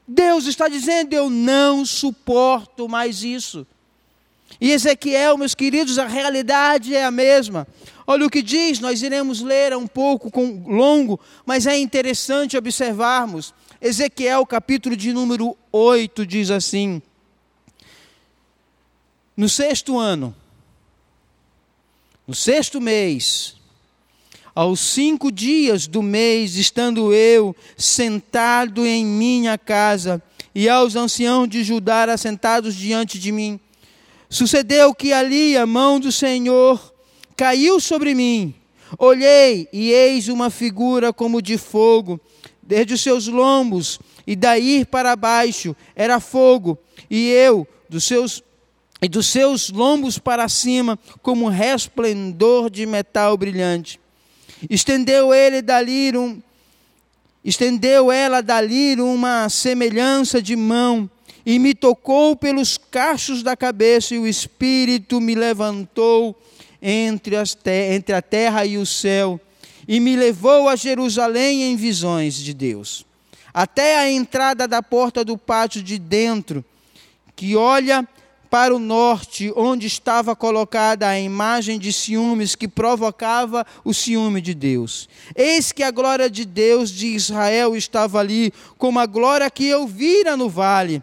[0.07, 3.67] Deus está dizendo: Eu não suporto mais isso.
[4.61, 7.67] E Ezequiel, meus queridos, a realidade é a mesma.
[8.07, 10.31] Olha o que diz, nós iremos ler um pouco
[10.67, 13.55] longo, mas é interessante observarmos.
[13.83, 17.03] Ezequiel, capítulo de número 8, diz assim:
[19.37, 20.33] no sexto ano,
[22.25, 23.57] no sexto mês,
[24.55, 30.23] aos cinco dias do mês, estando eu sentado em minha casa,
[30.55, 33.59] e aos anciãos de Judá assentados diante de mim,
[34.31, 36.95] sucedeu que ali a mão do Senhor
[37.37, 38.55] caiu sobre mim.
[38.97, 42.21] Olhei, e eis uma figura como de fogo,
[42.73, 46.79] desde os seus lombos, e daí para baixo era fogo,
[47.11, 48.43] e eu, dos seus
[49.03, 54.01] e dos seus lombos para cima, como um resplendor de metal brilhante.
[54.71, 56.41] Estendeu ele dali um,
[57.45, 61.11] estendeu ela dali uma semelhança de mão,
[61.45, 66.35] e me tocou pelos cachos da cabeça, e o Espírito me levantou
[66.81, 69.39] entre, as entre a terra e o céu,
[69.93, 73.05] e me levou a Jerusalém em visões de Deus,
[73.53, 76.65] até a entrada da porta do pátio de dentro,
[77.37, 78.09] que olha
[78.49, 84.55] para o norte, onde estava colocada a imagem de ciúmes que provocava o ciúme de
[84.55, 85.11] Deus.
[85.37, 89.87] Eis que a glória de Deus de Israel estava ali, como a glória que eu
[89.87, 91.03] vira no vale.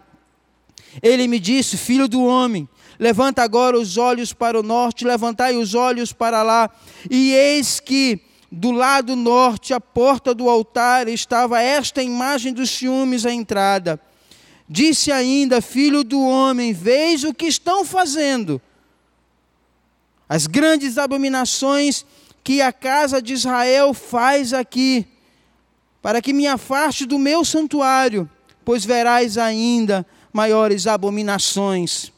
[0.99, 5.75] Ele me disse: Filho do homem, levanta agora os olhos para o norte, levantai os
[5.75, 6.71] olhos para lá,
[7.07, 13.25] e eis que do lado norte, à porta do altar, estava esta imagem dos ciúmes
[13.25, 13.99] à entrada.
[14.67, 18.61] Disse ainda: Filho do homem, veja o que estão fazendo.
[20.27, 22.05] As grandes abominações
[22.43, 25.07] que a casa de Israel faz aqui,
[26.01, 28.29] para que me afaste do meu santuário,
[28.63, 32.11] pois verás ainda maiores abominações.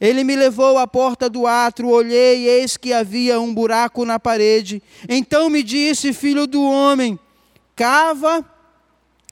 [0.00, 4.18] Ele me levou à porta do átrio, olhei, e eis que havia um buraco na
[4.18, 4.82] parede.
[5.08, 7.18] Então me disse, filho do homem,
[7.74, 8.44] cava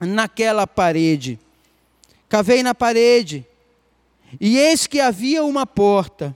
[0.00, 1.38] naquela parede
[2.34, 3.46] Cavei na parede,
[4.40, 6.34] e eis que havia uma porta.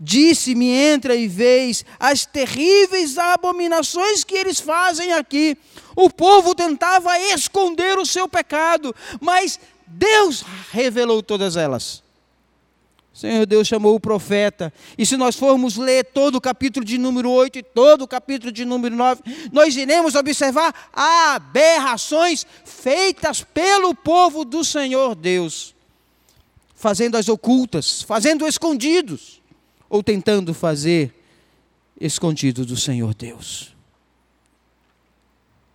[0.00, 5.54] Disse-me: entra e vês as terríveis abominações que eles fazem aqui.
[5.94, 12.02] O povo tentava esconder o seu pecado, mas Deus revelou todas elas.
[13.18, 14.72] Senhor Deus chamou o profeta.
[14.96, 18.52] E se nós formos ler todo o capítulo de número 8 e todo o capítulo
[18.52, 25.74] de número 9, nós iremos observar aberrações feitas pelo povo do Senhor Deus,
[26.76, 29.42] fazendo as ocultas, fazendo escondidos,
[29.90, 31.12] ou tentando fazer
[32.00, 33.74] escondido do Senhor Deus.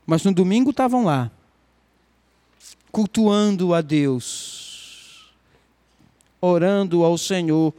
[0.06, 1.30] Mas no domingo estavam lá,
[2.90, 4.53] cultuando a Deus
[6.46, 7.74] orando ao Senhor,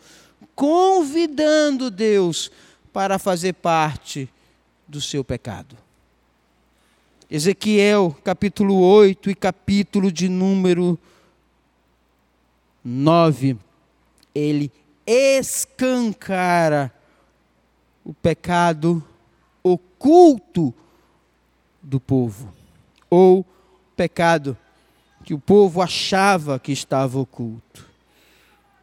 [0.55, 2.51] convidando Deus
[2.95, 4.27] para fazer parte
[4.89, 5.77] do seu pecado.
[7.31, 10.99] Ezequiel, capítulo 8 e capítulo de número
[12.83, 13.59] 9,
[14.35, 14.73] ele
[15.07, 16.91] escancara
[18.03, 19.05] o pecado
[19.63, 20.73] oculto
[21.83, 22.51] do povo,
[23.11, 23.45] ou
[23.95, 24.57] pecado
[25.23, 27.94] que o povo achava que estava oculto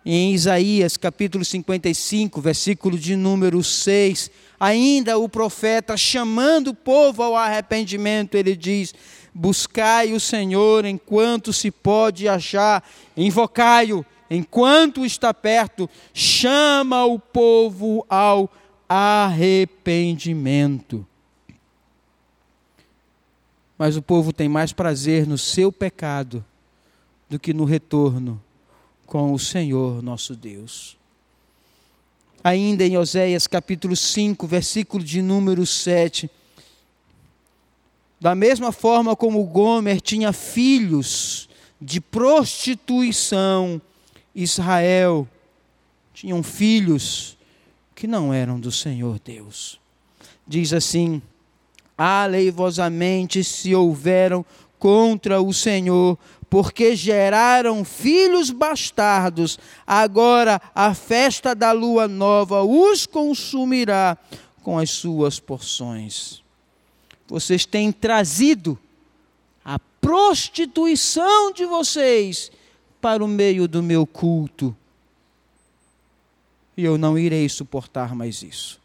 [0.05, 7.35] em Isaías capítulo 55, versículo de número 6, ainda o profeta chamando o povo ao
[7.35, 8.95] arrependimento, ele diz:
[9.33, 12.83] Buscai o Senhor enquanto se pode achar,
[13.15, 18.49] invocai-o enquanto está perto, chama o povo ao
[18.89, 21.07] arrependimento.
[23.77, 26.43] Mas o povo tem mais prazer no seu pecado
[27.29, 28.41] do que no retorno
[29.11, 30.95] com o Senhor nosso Deus.
[32.41, 36.31] Ainda em Oséias capítulo 5, versículo de número 7,
[38.21, 41.49] Da mesma forma como Gomer tinha filhos
[41.81, 43.81] de prostituição,
[44.33, 45.27] Israel
[46.13, 47.37] tinham filhos
[47.93, 49.77] que não eram do Senhor Deus.
[50.47, 51.21] Diz assim:
[51.97, 54.45] aleivosamente se houveram
[54.81, 56.19] contra o Senhor,
[56.49, 59.57] porque geraram filhos bastardos.
[59.87, 64.17] Agora a festa da lua nova os consumirá
[64.61, 66.41] com as suas porções
[67.31, 68.77] vocês têm trazido
[69.63, 72.51] a prostituição de vocês
[72.99, 74.75] para o meio do meu culto.
[76.75, 78.80] E eu não irei suportar mais isso.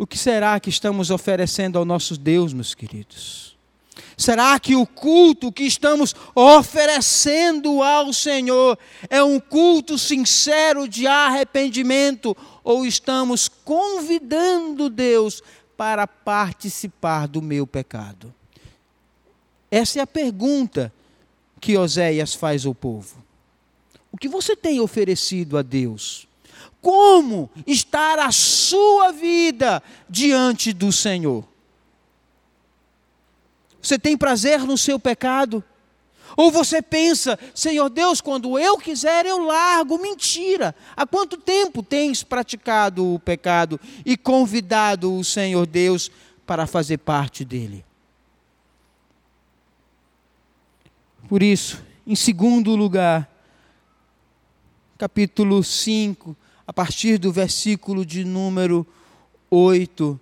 [0.00, 3.54] O que será que estamos oferecendo ao nosso Deus, meus queridos?
[4.16, 8.78] Será que o culto que estamos oferecendo ao Senhor
[9.10, 12.34] é um culto sincero de arrependimento
[12.64, 15.42] ou estamos convidando Deus
[15.76, 18.32] para participar do meu pecado?
[19.70, 20.90] Essa é a pergunta
[21.60, 23.22] que Oséias faz ao povo.
[24.10, 26.26] O que você tem oferecido a Deus?
[26.80, 31.44] Como está a sua vida diante do Senhor?
[33.82, 35.62] Você tem prazer no seu pecado?
[36.36, 39.98] Ou você pensa, Senhor Deus, quando eu quiser eu largo?
[39.98, 40.74] Mentira!
[40.96, 46.10] Há quanto tempo tens praticado o pecado e convidado o Senhor Deus
[46.46, 47.84] para fazer parte dele?
[51.28, 53.28] Por isso, em segundo lugar,
[54.98, 56.36] capítulo 5,
[56.70, 58.86] a partir do versículo de número
[59.50, 60.20] 8,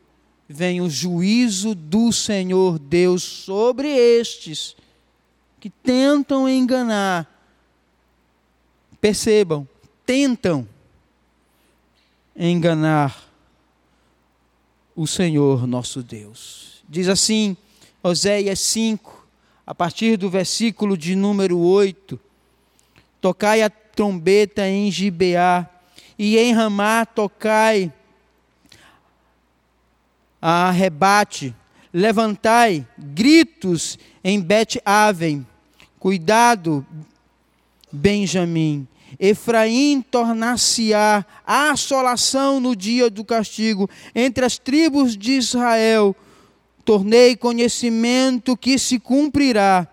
[0.49, 4.75] vem o juízo do Senhor Deus sobre estes
[5.61, 7.29] que tentam enganar.
[8.99, 9.69] Percebam,
[10.07, 10.67] tentam
[12.35, 13.31] enganar
[14.97, 16.83] o Senhor nosso Deus.
[16.89, 17.59] Diz assim,
[18.03, 19.29] Oséias 5,
[19.67, 22.19] a partir do versículo de número 8:
[23.21, 25.75] Tocai a trombeta em Gibeá,
[26.19, 27.93] e em Ramá tocai
[30.41, 31.55] a rebate,
[31.93, 35.47] levantai gritos em Bet-Aven,
[35.99, 36.85] cuidado,
[37.91, 38.87] Benjamim.
[39.19, 43.89] Efraim tornar-se-á assolação no dia do castigo.
[44.15, 46.15] Entre as tribos de Israel,
[46.85, 49.89] tornei conhecimento que se cumprirá.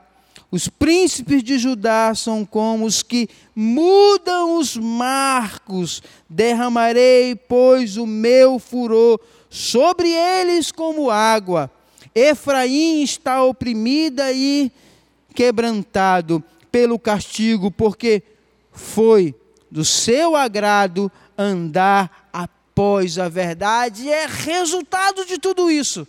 [0.51, 6.01] Os príncipes de Judá são como os que mudam os marcos.
[6.29, 9.19] Derramarei, pois, o meu furor
[9.49, 11.69] sobre eles como água.
[12.13, 14.71] Efraim está oprimida e
[15.33, 18.23] quebrantado pelo castigo, porque
[18.71, 19.35] foi
[19.69, 26.07] do seu agrado andar após a verdade, é resultado de tudo isso.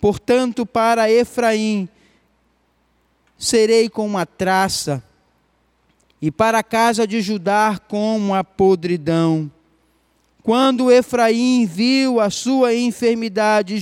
[0.00, 1.88] Portanto, para Efraim
[3.38, 5.02] serei como uma traça,
[6.20, 9.50] e para a casa de Judá como a podridão.
[10.42, 13.74] Quando Efraim viu a sua enfermidade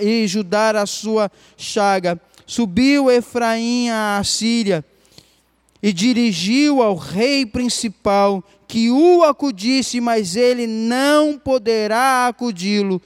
[0.00, 4.84] e Judá a sua chaga, subiu Efraim à Síria
[5.82, 13.02] e dirigiu ao rei principal que o acudisse, mas ele não poderá acudi-lo,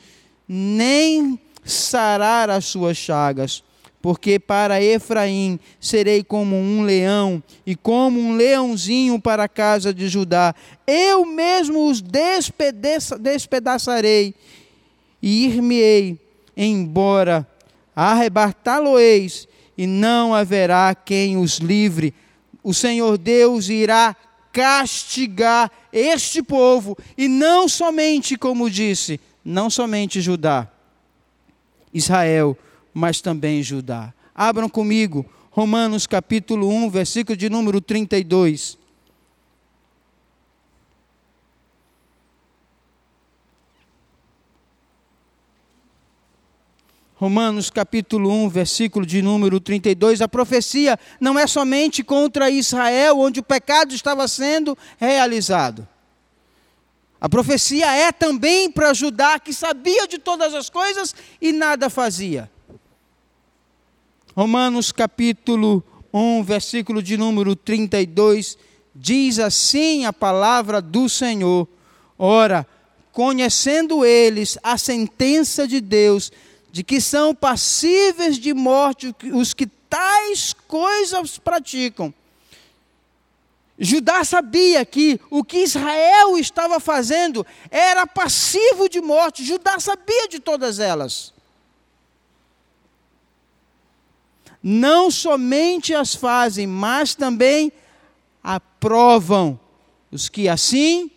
[0.47, 3.63] nem sarar as suas chagas
[4.05, 10.09] porque para Efraim serei como um leão, e como um leãozinho para a casa de
[10.09, 10.55] Judá.
[10.87, 14.35] Eu mesmo os despedaça, despedaçarei,
[15.23, 16.19] e ir-me-ei
[16.55, 17.49] embora,
[17.97, 22.13] arrebatá-lo-eis, e não haverá quem os livre.
[22.63, 24.15] O Senhor Deus irá
[24.53, 30.69] castigar este povo, e não somente, como disse, não somente Judá,
[31.95, 32.59] Israel
[32.95, 34.15] mas também Judá.
[34.33, 38.79] Abram comigo Romanos capítulo 1, versículo de número 32.
[47.17, 53.41] Romanos capítulo 1, versículo de número 32, a profecia não é somente contra Israel, onde
[53.41, 55.89] o pecado estava sendo realizado.
[57.25, 62.51] A profecia é também para Judá, que sabia de todas as coisas e nada fazia.
[64.37, 68.59] Romanos capítulo 1, versículo de número 32,
[68.95, 71.67] diz assim a palavra do Senhor:
[72.19, 72.67] Ora,
[73.11, 76.31] conhecendo eles a sentença de Deus,
[76.71, 82.13] de que são passíveis de morte os que tais coisas praticam,
[83.79, 89.45] Judá sabia que o que Israel estava fazendo era passivo de morte.
[89.45, 91.33] Judá sabia de todas elas.
[94.63, 97.73] Não somente as fazem, mas também
[98.43, 99.59] aprovam
[100.11, 101.11] os que assim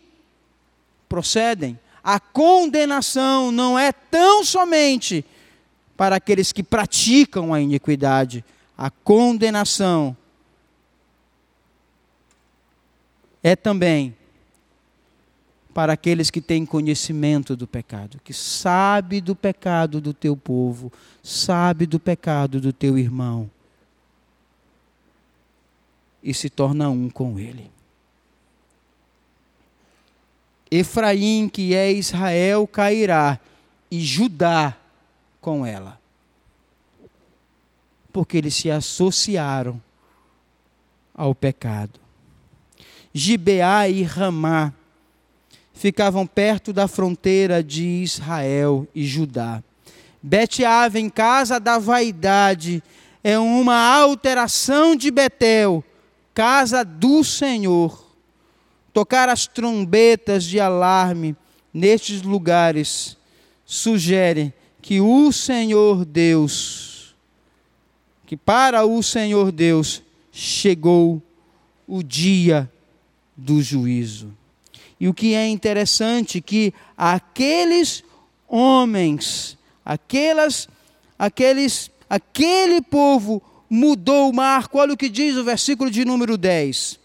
[1.07, 1.79] procedem.
[2.03, 5.23] A condenação não é tão somente
[5.95, 8.43] para aqueles que praticam a iniquidade.
[8.75, 10.17] A condenação
[13.43, 14.15] é também
[15.73, 21.85] para aqueles que têm conhecimento do pecado, que sabe do pecado do teu povo, sabe
[21.85, 23.49] do pecado do teu irmão
[26.23, 27.69] e se torna um com ele.
[30.69, 33.39] Efraim, que é Israel, cairá,
[33.89, 34.75] e Judá
[35.39, 35.99] com ela.
[38.11, 39.81] Porque eles se associaram
[41.13, 41.99] ao pecado.
[43.17, 44.71] Gibeá e Ramá
[45.73, 49.63] ficavam perto da fronteira de Israel e Judá.
[50.21, 52.83] Bet-Aven, casa da vaidade,
[53.23, 55.83] é uma alteração de Betel,
[56.31, 58.05] casa do Senhor.
[58.93, 61.35] Tocar as trombetas de alarme
[61.73, 63.17] nestes lugares
[63.65, 67.15] sugere que o Senhor Deus,
[68.27, 71.19] que para o Senhor Deus chegou
[71.87, 72.71] o dia
[73.37, 74.35] do juízo.
[74.99, 78.03] E o que é interessante que aqueles
[78.47, 80.67] homens, aquelas,
[81.19, 84.79] aqueles, aquele povo mudou o marco.
[84.79, 86.99] Olha o que diz o versículo de número 10.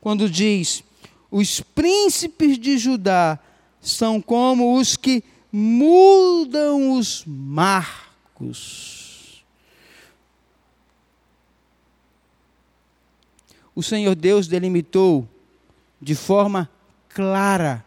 [0.00, 0.84] Quando diz:
[1.30, 3.38] Os príncipes de Judá
[3.80, 8.91] são como os que mudam os marcos.
[13.74, 15.28] O Senhor Deus delimitou
[16.00, 16.68] de forma
[17.08, 17.84] clara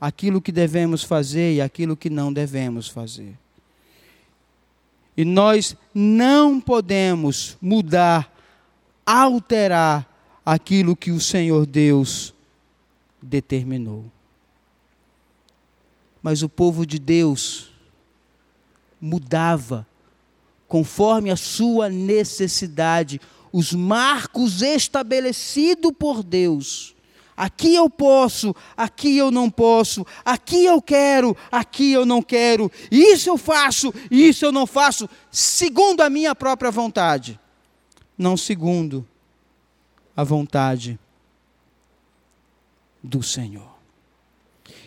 [0.00, 3.38] aquilo que devemos fazer e aquilo que não devemos fazer.
[5.16, 8.32] E nós não podemos mudar,
[9.04, 10.08] alterar
[10.44, 12.34] aquilo que o Senhor Deus
[13.20, 14.04] determinou.
[16.22, 17.70] Mas o povo de Deus
[19.00, 19.86] mudava
[20.66, 23.20] conforme a sua necessidade,
[23.52, 26.94] os marcos estabelecidos por Deus.
[27.36, 33.28] Aqui eu posso, aqui eu não posso, aqui eu quero, aqui eu não quero, isso
[33.28, 37.40] eu faço, isso eu não faço, segundo a minha própria vontade,
[38.16, 39.06] não segundo
[40.14, 40.98] a vontade
[43.02, 43.72] do Senhor.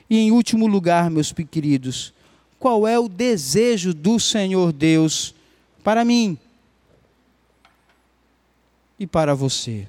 [0.10, 2.14] E em último lugar, meus queridos,
[2.60, 5.34] qual é o desejo do Senhor Deus
[5.84, 6.38] para mim?
[9.00, 9.88] E para você.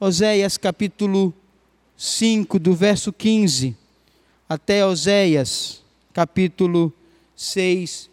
[0.00, 1.34] Oséias capítulo
[1.96, 3.76] 5, do verso 15
[4.48, 5.82] até Oséias
[6.12, 6.92] capítulo
[7.36, 8.08] 6,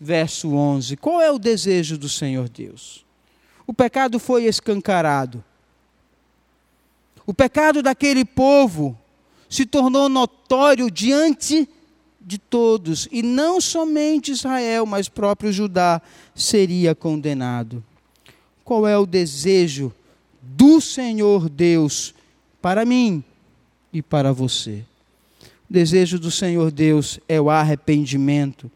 [0.00, 0.96] verso 11.
[0.96, 3.04] Qual é o desejo do Senhor Deus?
[3.66, 5.44] O pecado foi escancarado.
[7.26, 8.98] O pecado daquele povo
[9.48, 11.68] se tornou notório diante
[12.20, 16.02] de todos, e não somente Israel, mas próprio Judá
[16.34, 17.82] seria condenado
[18.68, 19.90] qual é o desejo
[20.42, 22.14] do Senhor Deus
[22.60, 23.24] para mim
[23.90, 24.84] e para você.
[25.70, 28.70] O desejo do Senhor Deus é o arrependimento.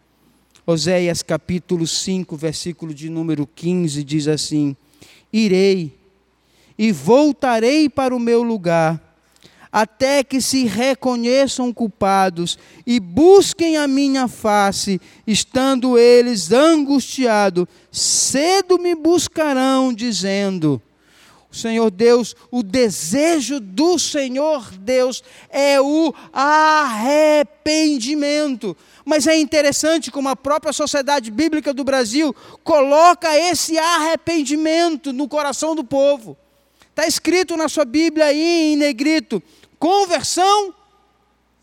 [0.64, 4.74] Oséias capítulo 5, versículo de número 15 diz assim:
[5.30, 5.94] Irei
[6.78, 9.11] e voltarei para o meu lugar,
[9.72, 18.94] até que se reconheçam culpados e busquem a minha face, estando eles angustiados cedo me
[18.94, 20.80] buscarão, dizendo:
[21.50, 28.74] Senhor Deus, o desejo do Senhor Deus é o arrependimento.
[29.04, 35.74] Mas é interessante como a própria Sociedade Bíblica do Brasil coloca esse arrependimento no coração
[35.74, 36.34] do povo.
[36.88, 39.42] Está escrito na sua Bíblia aí em negrito:
[39.82, 40.72] conversão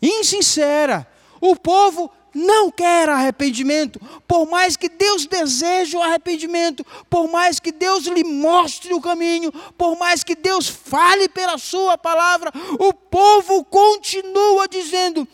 [0.02, 1.08] insincera.
[1.40, 3.98] O povo não quer arrependimento,
[4.28, 9.50] por mais que Deus deseje o arrependimento, por mais que Deus lhe mostre o caminho,
[9.76, 15.26] por mais que Deus fale pela sua palavra, o povo continua dizendo: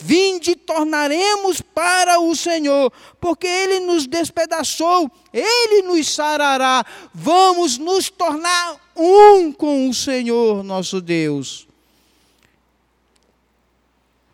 [0.00, 6.84] Vinde, tornaremos para o Senhor, porque Ele nos despedaçou, Ele nos sarará,
[7.14, 11.70] vamos nos tornar um com o Senhor nosso Deus.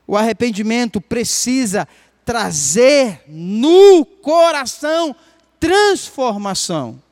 [0.08, 1.86] O arrependimento precisa
[2.24, 5.14] trazer no coração
[5.60, 7.02] transformação.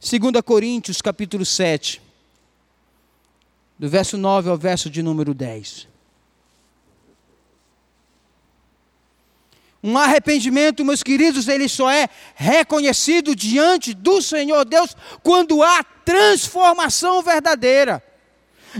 [0.00, 2.00] 2 Coríntios capítulo 7,
[3.78, 5.86] do verso 9 ao verso de número 10.
[9.82, 17.22] Um arrependimento, meus queridos, ele só é reconhecido diante do Senhor Deus quando há transformação
[17.22, 18.02] verdadeira.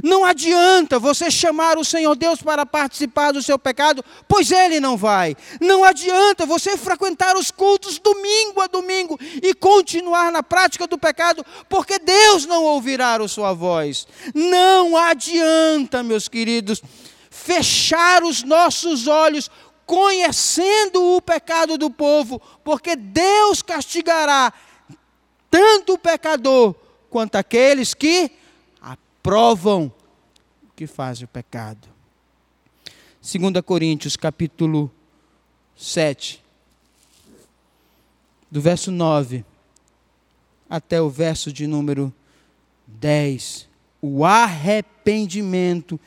[0.03, 4.97] Não adianta você chamar o Senhor Deus para participar do seu pecado, pois ele não
[4.97, 5.37] vai.
[5.61, 11.45] Não adianta você frequentar os cultos domingo a domingo e continuar na prática do pecado,
[11.69, 14.07] porque Deus não ouvirá a sua voz.
[14.35, 16.83] Não adianta, meus queridos,
[17.31, 19.51] fechar os nossos olhos
[19.87, 24.53] conhecendo o pecado do povo, porque Deus castigará
[25.51, 26.75] tanto o pecador
[27.11, 28.31] quanto aqueles que
[29.25, 29.91] provam
[30.77, 31.89] que fazem o pecado.
[33.23, 34.93] 2 Coríntios capítulo
[35.75, 36.45] 7,
[38.51, 39.43] do verso 9
[40.69, 42.13] até o verso de número
[42.87, 43.67] 10.
[44.03, 45.99] O arrependimento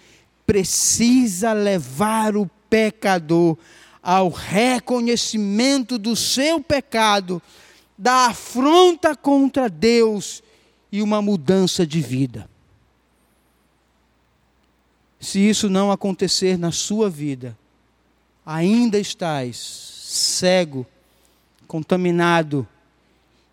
[0.46, 3.58] precisa levar o pecador
[4.00, 7.42] ao reconhecimento do seu pecado,
[7.98, 10.44] da afronta contra Deus
[10.92, 12.48] e uma mudança de vida.
[15.20, 17.58] Se isso não acontecer na sua vida,
[18.46, 20.86] ainda estás cego,
[21.68, 22.68] contaminado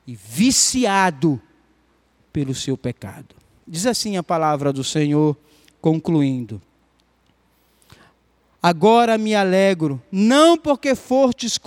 [0.07, 1.41] e viciado
[2.33, 3.35] pelo seu pecado.
[3.67, 5.37] Diz assim a palavra do Senhor,
[5.81, 6.61] concluindo:
[8.63, 11.59] Agora me alegro, não porque fortes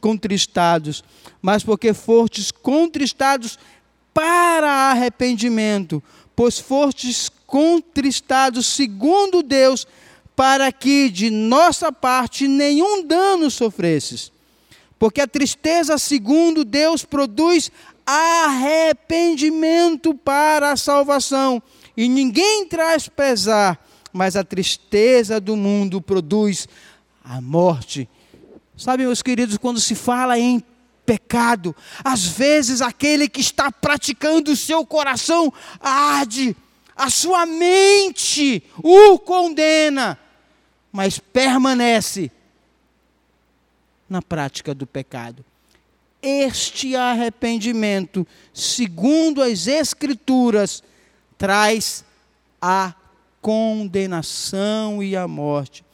[0.00, 1.02] contristados,
[1.40, 3.58] mas porque fortes contristados
[4.12, 6.02] para arrependimento,
[6.36, 9.86] pois fortes contristados segundo Deus,
[10.34, 14.32] para que de nossa parte nenhum dano sofresses.
[14.98, 17.70] Porque a tristeza segundo Deus produz
[18.04, 21.62] arrependimento para a salvação,
[21.96, 23.80] e ninguém traz pesar,
[24.12, 26.66] mas a tristeza do mundo produz
[27.22, 28.08] a morte.
[28.76, 30.60] Sabe, meus queridos, quando se fala em
[31.06, 36.56] pecado, às vezes aquele que está praticando o seu coração arde
[36.96, 40.18] a sua mente o condena,
[40.92, 42.30] mas permanece
[44.08, 45.44] na prática do pecado.
[46.22, 50.82] Este arrependimento, segundo as Escrituras,
[51.36, 52.04] traz
[52.62, 52.94] a
[53.42, 55.84] condenação e a morte.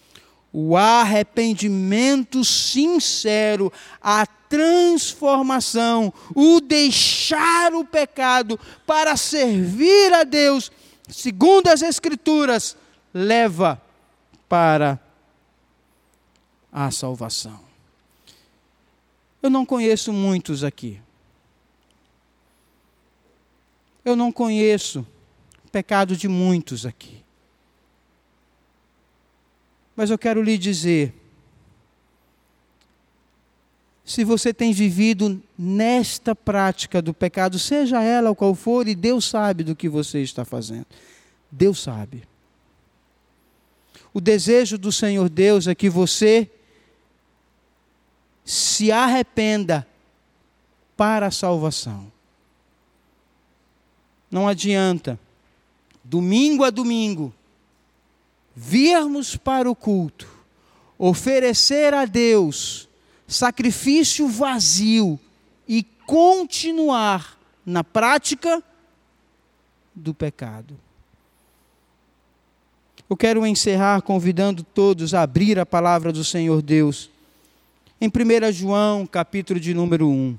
[0.53, 10.70] O arrependimento sincero, a transformação, o deixar o pecado para servir a Deus
[11.12, 12.76] segundo as Escrituras,
[13.12, 13.80] leva
[14.48, 14.98] para
[16.72, 17.61] a salvação.
[19.42, 21.00] Eu não conheço muitos aqui.
[24.04, 25.06] Eu não conheço
[25.64, 27.22] o pecado de muitos aqui.
[29.94, 31.14] Mas eu quero lhe dizer
[34.11, 39.62] se você tem vivido nesta prática do pecado, seja ela qual for, e Deus sabe
[39.62, 40.86] do que você está fazendo.
[41.48, 42.24] Deus sabe.
[44.12, 46.50] O desejo do Senhor Deus é que você
[48.44, 49.86] se arrependa
[50.96, 52.11] para a salvação.
[54.28, 55.20] Não adianta,
[56.02, 57.32] domingo a domingo,
[58.56, 60.28] virmos para o culto,
[60.98, 62.89] oferecer a Deus
[63.31, 65.18] sacrifício vazio
[65.66, 68.62] e continuar na prática
[69.95, 70.76] do pecado.
[73.09, 77.09] Eu quero encerrar convidando todos a abrir a palavra do Senhor Deus.
[78.01, 80.37] Em 1 João, capítulo de número 1.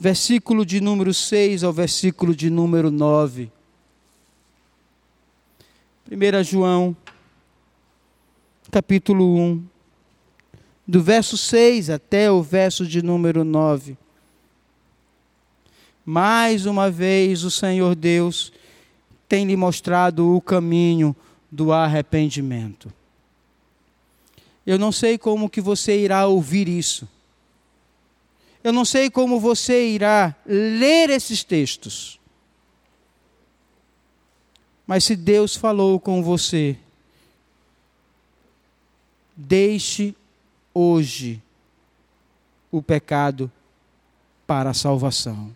[0.00, 3.52] Versículo de número 6 ao versículo de número 9.
[6.10, 6.96] 1 João,
[8.70, 9.62] capítulo 1,
[10.88, 13.98] do verso 6 até o verso de número 9.
[16.02, 18.54] Mais uma vez o Senhor Deus
[19.28, 21.14] tem lhe mostrado o caminho
[21.52, 22.90] do arrependimento.
[24.66, 27.06] Eu não sei como que você irá ouvir isso
[28.62, 32.20] eu não sei como você irá ler esses textos.
[34.86, 36.76] Mas se Deus falou com você,
[39.36, 40.14] deixe
[40.74, 41.40] hoje
[42.70, 43.50] o pecado
[44.46, 45.54] para a salvação.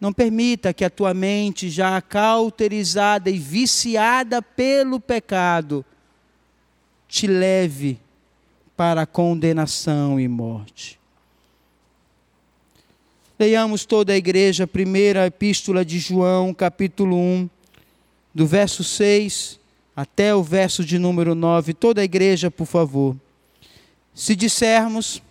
[0.00, 5.84] Não permita que a tua mente, já cauterizada e viciada pelo pecado,
[7.06, 7.98] te leve
[8.76, 10.97] para a condenação e morte.
[13.38, 17.48] Leiamos toda a igreja, a primeira epístola de João, capítulo 1,
[18.34, 19.60] do verso 6
[19.94, 21.72] até o verso de número 9.
[21.72, 23.14] Toda a igreja, por favor.
[24.12, 25.22] Se dissermos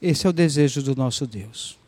[0.00, 1.78] Esse é o desejo do nosso Deus.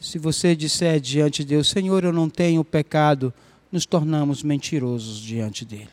[0.00, 3.32] Se você disser diante de Deus, Senhor, eu não tenho pecado,
[3.70, 5.88] nos tornamos mentirosos diante dele.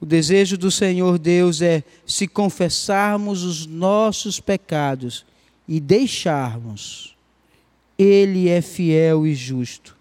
[0.00, 5.24] O desejo do Senhor Deus é se confessarmos os nossos pecados
[5.68, 7.14] e deixarmos,
[7.96, 9.96] Ele é fiel e justo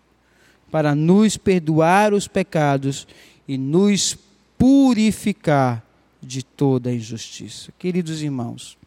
[0.71, 3.05] para nos perdoar os pecados
[3.47, 4.17] e nos
[4.57, 5.85] purificar
[6.23, 7.73] de toda injustiça.
[7.77, 8.77] Queridos irmãos,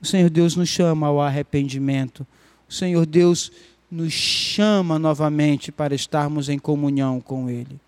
[0.00, 2.26] o Senhor Deus nos chama ao arrependimento.
[2.68, 3.50] O Senhor Deus
[3.90, 7.80] nos chama novamente para estarmos em comunhão com Ele.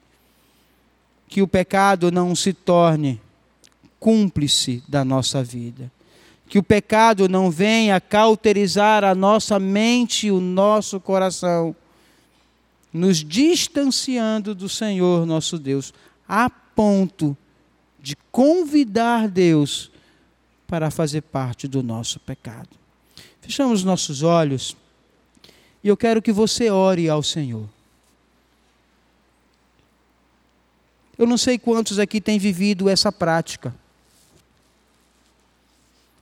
[1.26, 3.20] Que o pecado não se torne
[3.98, 5.90] cúmplice da nossa vida.
[6.48, 11.76] Que o pecado não venha cauterizar a nossa mente e o nosso coração,
[12.90, 15.92] nos distanciando do Senhor nosso Deus,
[16.26, 17.36] a ponto
[18.00, 19.90] de convidar Deus
[20.68, 22.68] para fazer parte do nosso pecado.
[23.40, 24.76] Fechamos nossos olhos
[25.82, 27.66] e eu quero que você ore ao Senhor.
[31.16, 33.74] Eu não sei quantos aqui têm vivido essa prática.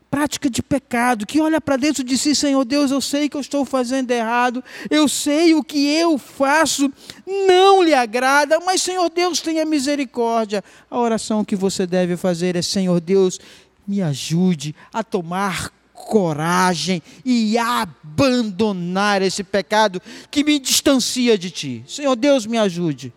[0.08, 3.40] Prática de pecado, que olha para dentro de si, Senhor Deus, eu sei que eu
[3.40, 6.90] estou fazendo errado, eu sei o que eu faço
[7.26, 10.62] não lhe agrada, mas Senhor Deus, tenha misericórdia.
[10.90, 13.38] A oração que você deve fazer é: Senhor Deus,
[13.86, 21.84] me ajude a tomar coragem e abandonar esse pecado que me distancia de ti.
[21.86, 23.12] Senhor Deus, me ajude.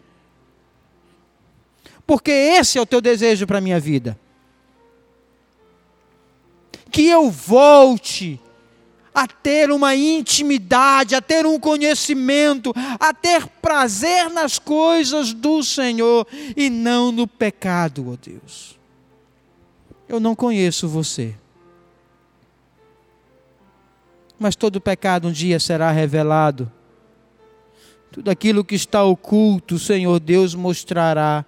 [2.08, 4.20] Porque esse é o teu desejo para a minha vida.
[6.90, 8.40] Que eu volte
[9.14, 16.26] a ter uma intimidade, a ter um conhecimento, a ter prazer nas coisas do Senhor
[16.56, 18.79] e não no pecado, ó oh Deus.
[20.10, 21.36] Eu não conheço você.
[24.40, 26.72] Mas todo pecado um dia será revelado.
[28.12, 31.46] Tudo aquilo que está oculto, o Senhor Deus mostrará.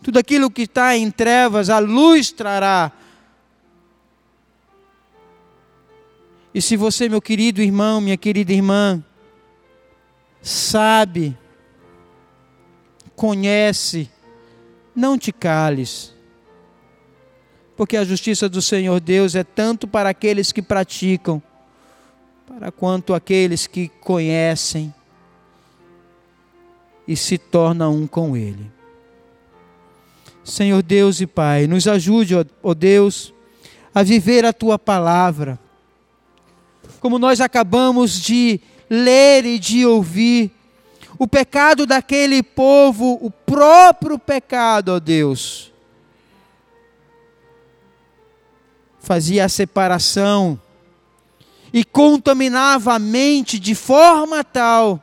[0.00, 2.92] Tudo aquilo que está em trevas, a luz trará.
[6.54, 9.04] E se você, meu querido irmão, minha querida irmã,
[10.40, 11.36] sabe,
[13.16, 14.08] conhece,
[14.94, 16.16] não te cales
[17.78, 21.40] porque a justiça do Senhor Deus é tanto para aqueles que praticam,
[22.44, 24.92] para quanto aqueles que conhecem
[27.06, 28.68] e se tornam um com Ele.
[30.42, 33.32] Senhor Deus e Pai, nos ajude, ó Deus,
[33.94, 35.56] a viver a tua palavra,
[36.98, 38.60] como nós acabamos de
[38.90, 40.50] ler e de ouvir.
[41.16, 45.72] O pecado daquele povo, o próprio pecado, ó Deus,
[49.00, 50.60] fazia a separação
[51.72, 55.02] e contaminava a mente de forma tal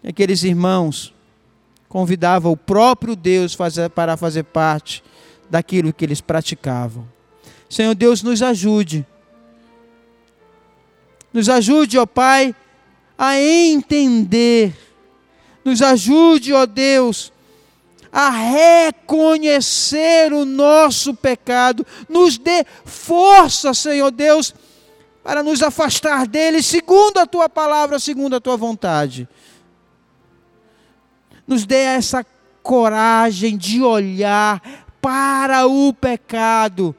[0.00, 1.12] que aqueles irmãos
[1.88, 3.56] convidavam o próprio Deus
[3.94, 5.02] para fazer parte
[5.50, 7.06] daquilo que eles praticavam.
[7.68, 9.04] Senhor Deus, nos ajude.
[11.32, 12.54] Nos ajude, ó Pai,
[13.18, 14.76] a entender.
[15.64, 17.32] Nos ajude, ó Deus,
[18.18, 21.86] a reconhecer o nosso pecado.
[22.08, 24.54] Nos dê força, Senhor Deus,
[25.22, 29.28] para nos afastar dele, segundo a tua palavra, segundo a tua vontade.
[31.46, 32.24] Nos dê essa
[32.62, 34.62] coragem de olhar
[34.98, 36.96] para o pecado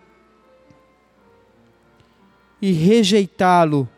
[2.62, 3.90] e rejeitá-lo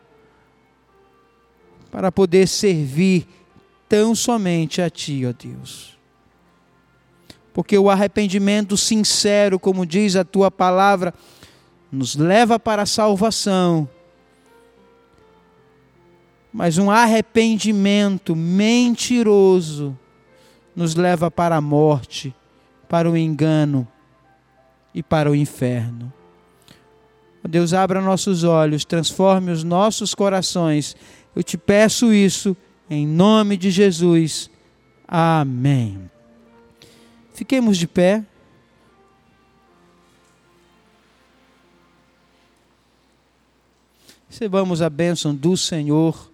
[1.91, 3.28] para poder servir
[3.89, 5.99] tão somente a Ti, ó Deus.
[7.60, 11.14] Porque o arrependimento sincero, como diz a Tua palavra,
[11.91, 13.86] nos leva para a salvação.
[16.53, 19.93] Mas um arrependimento mentiroso
[20.74, 22.34] nos leva para a morte,
[22.88, 23.86] para o engano
[24.95, 26.14] e para o inferno.
[27.45, 30.95] Deus, abra nossos olhos, transforme os nossos corações.
[31.36, 32.55] Eu te peço isso
[32.89, 34.49] em nome de Jesus.
[35.05, 36.10] Amém.
[37.40, 38.22] Fiquemos de pé.
[44.30, 46.30] Recebamos a bênção do Senhor,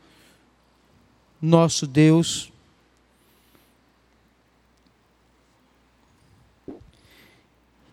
[1.39, 2.51] nosso Deus.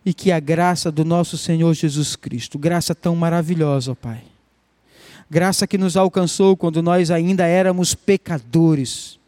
[0.02, 4.24] E que a graça do nosso Senhor Jesus Cristo, graça tão maravilhosa, ó Pai,
[5.28, 9.18] graça que nos alcançou quando nós ainda éramos pecadores,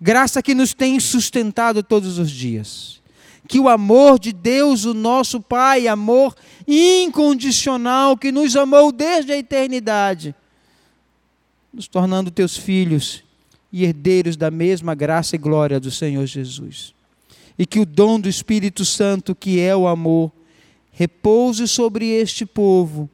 [0.00, 2.99] graça que nos tem sustentado todos os dias.
[3.50, 6.36] Que o amor de Deus, o nosso Pai, amor
[6.68, 10.36] incondicional, que nos amou desde a eternidade,
[11.74, 13.24] nos tornando teus filhos
[13.72, 16.94] e herdeiros da mesma graça e glória do Senhor Jesus.
[17.58, 20.30] E que o dom do Espírito Santo, que é o amor,
[20.92, 23.10] repouse sobre este povo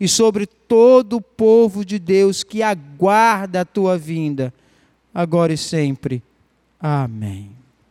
[0.00, 4.50] e sobre todo o povo de Deus que aguarda a tua vinda,
[5.12, 6.22] agora e sempre.
[6.80, 7.53] Amém.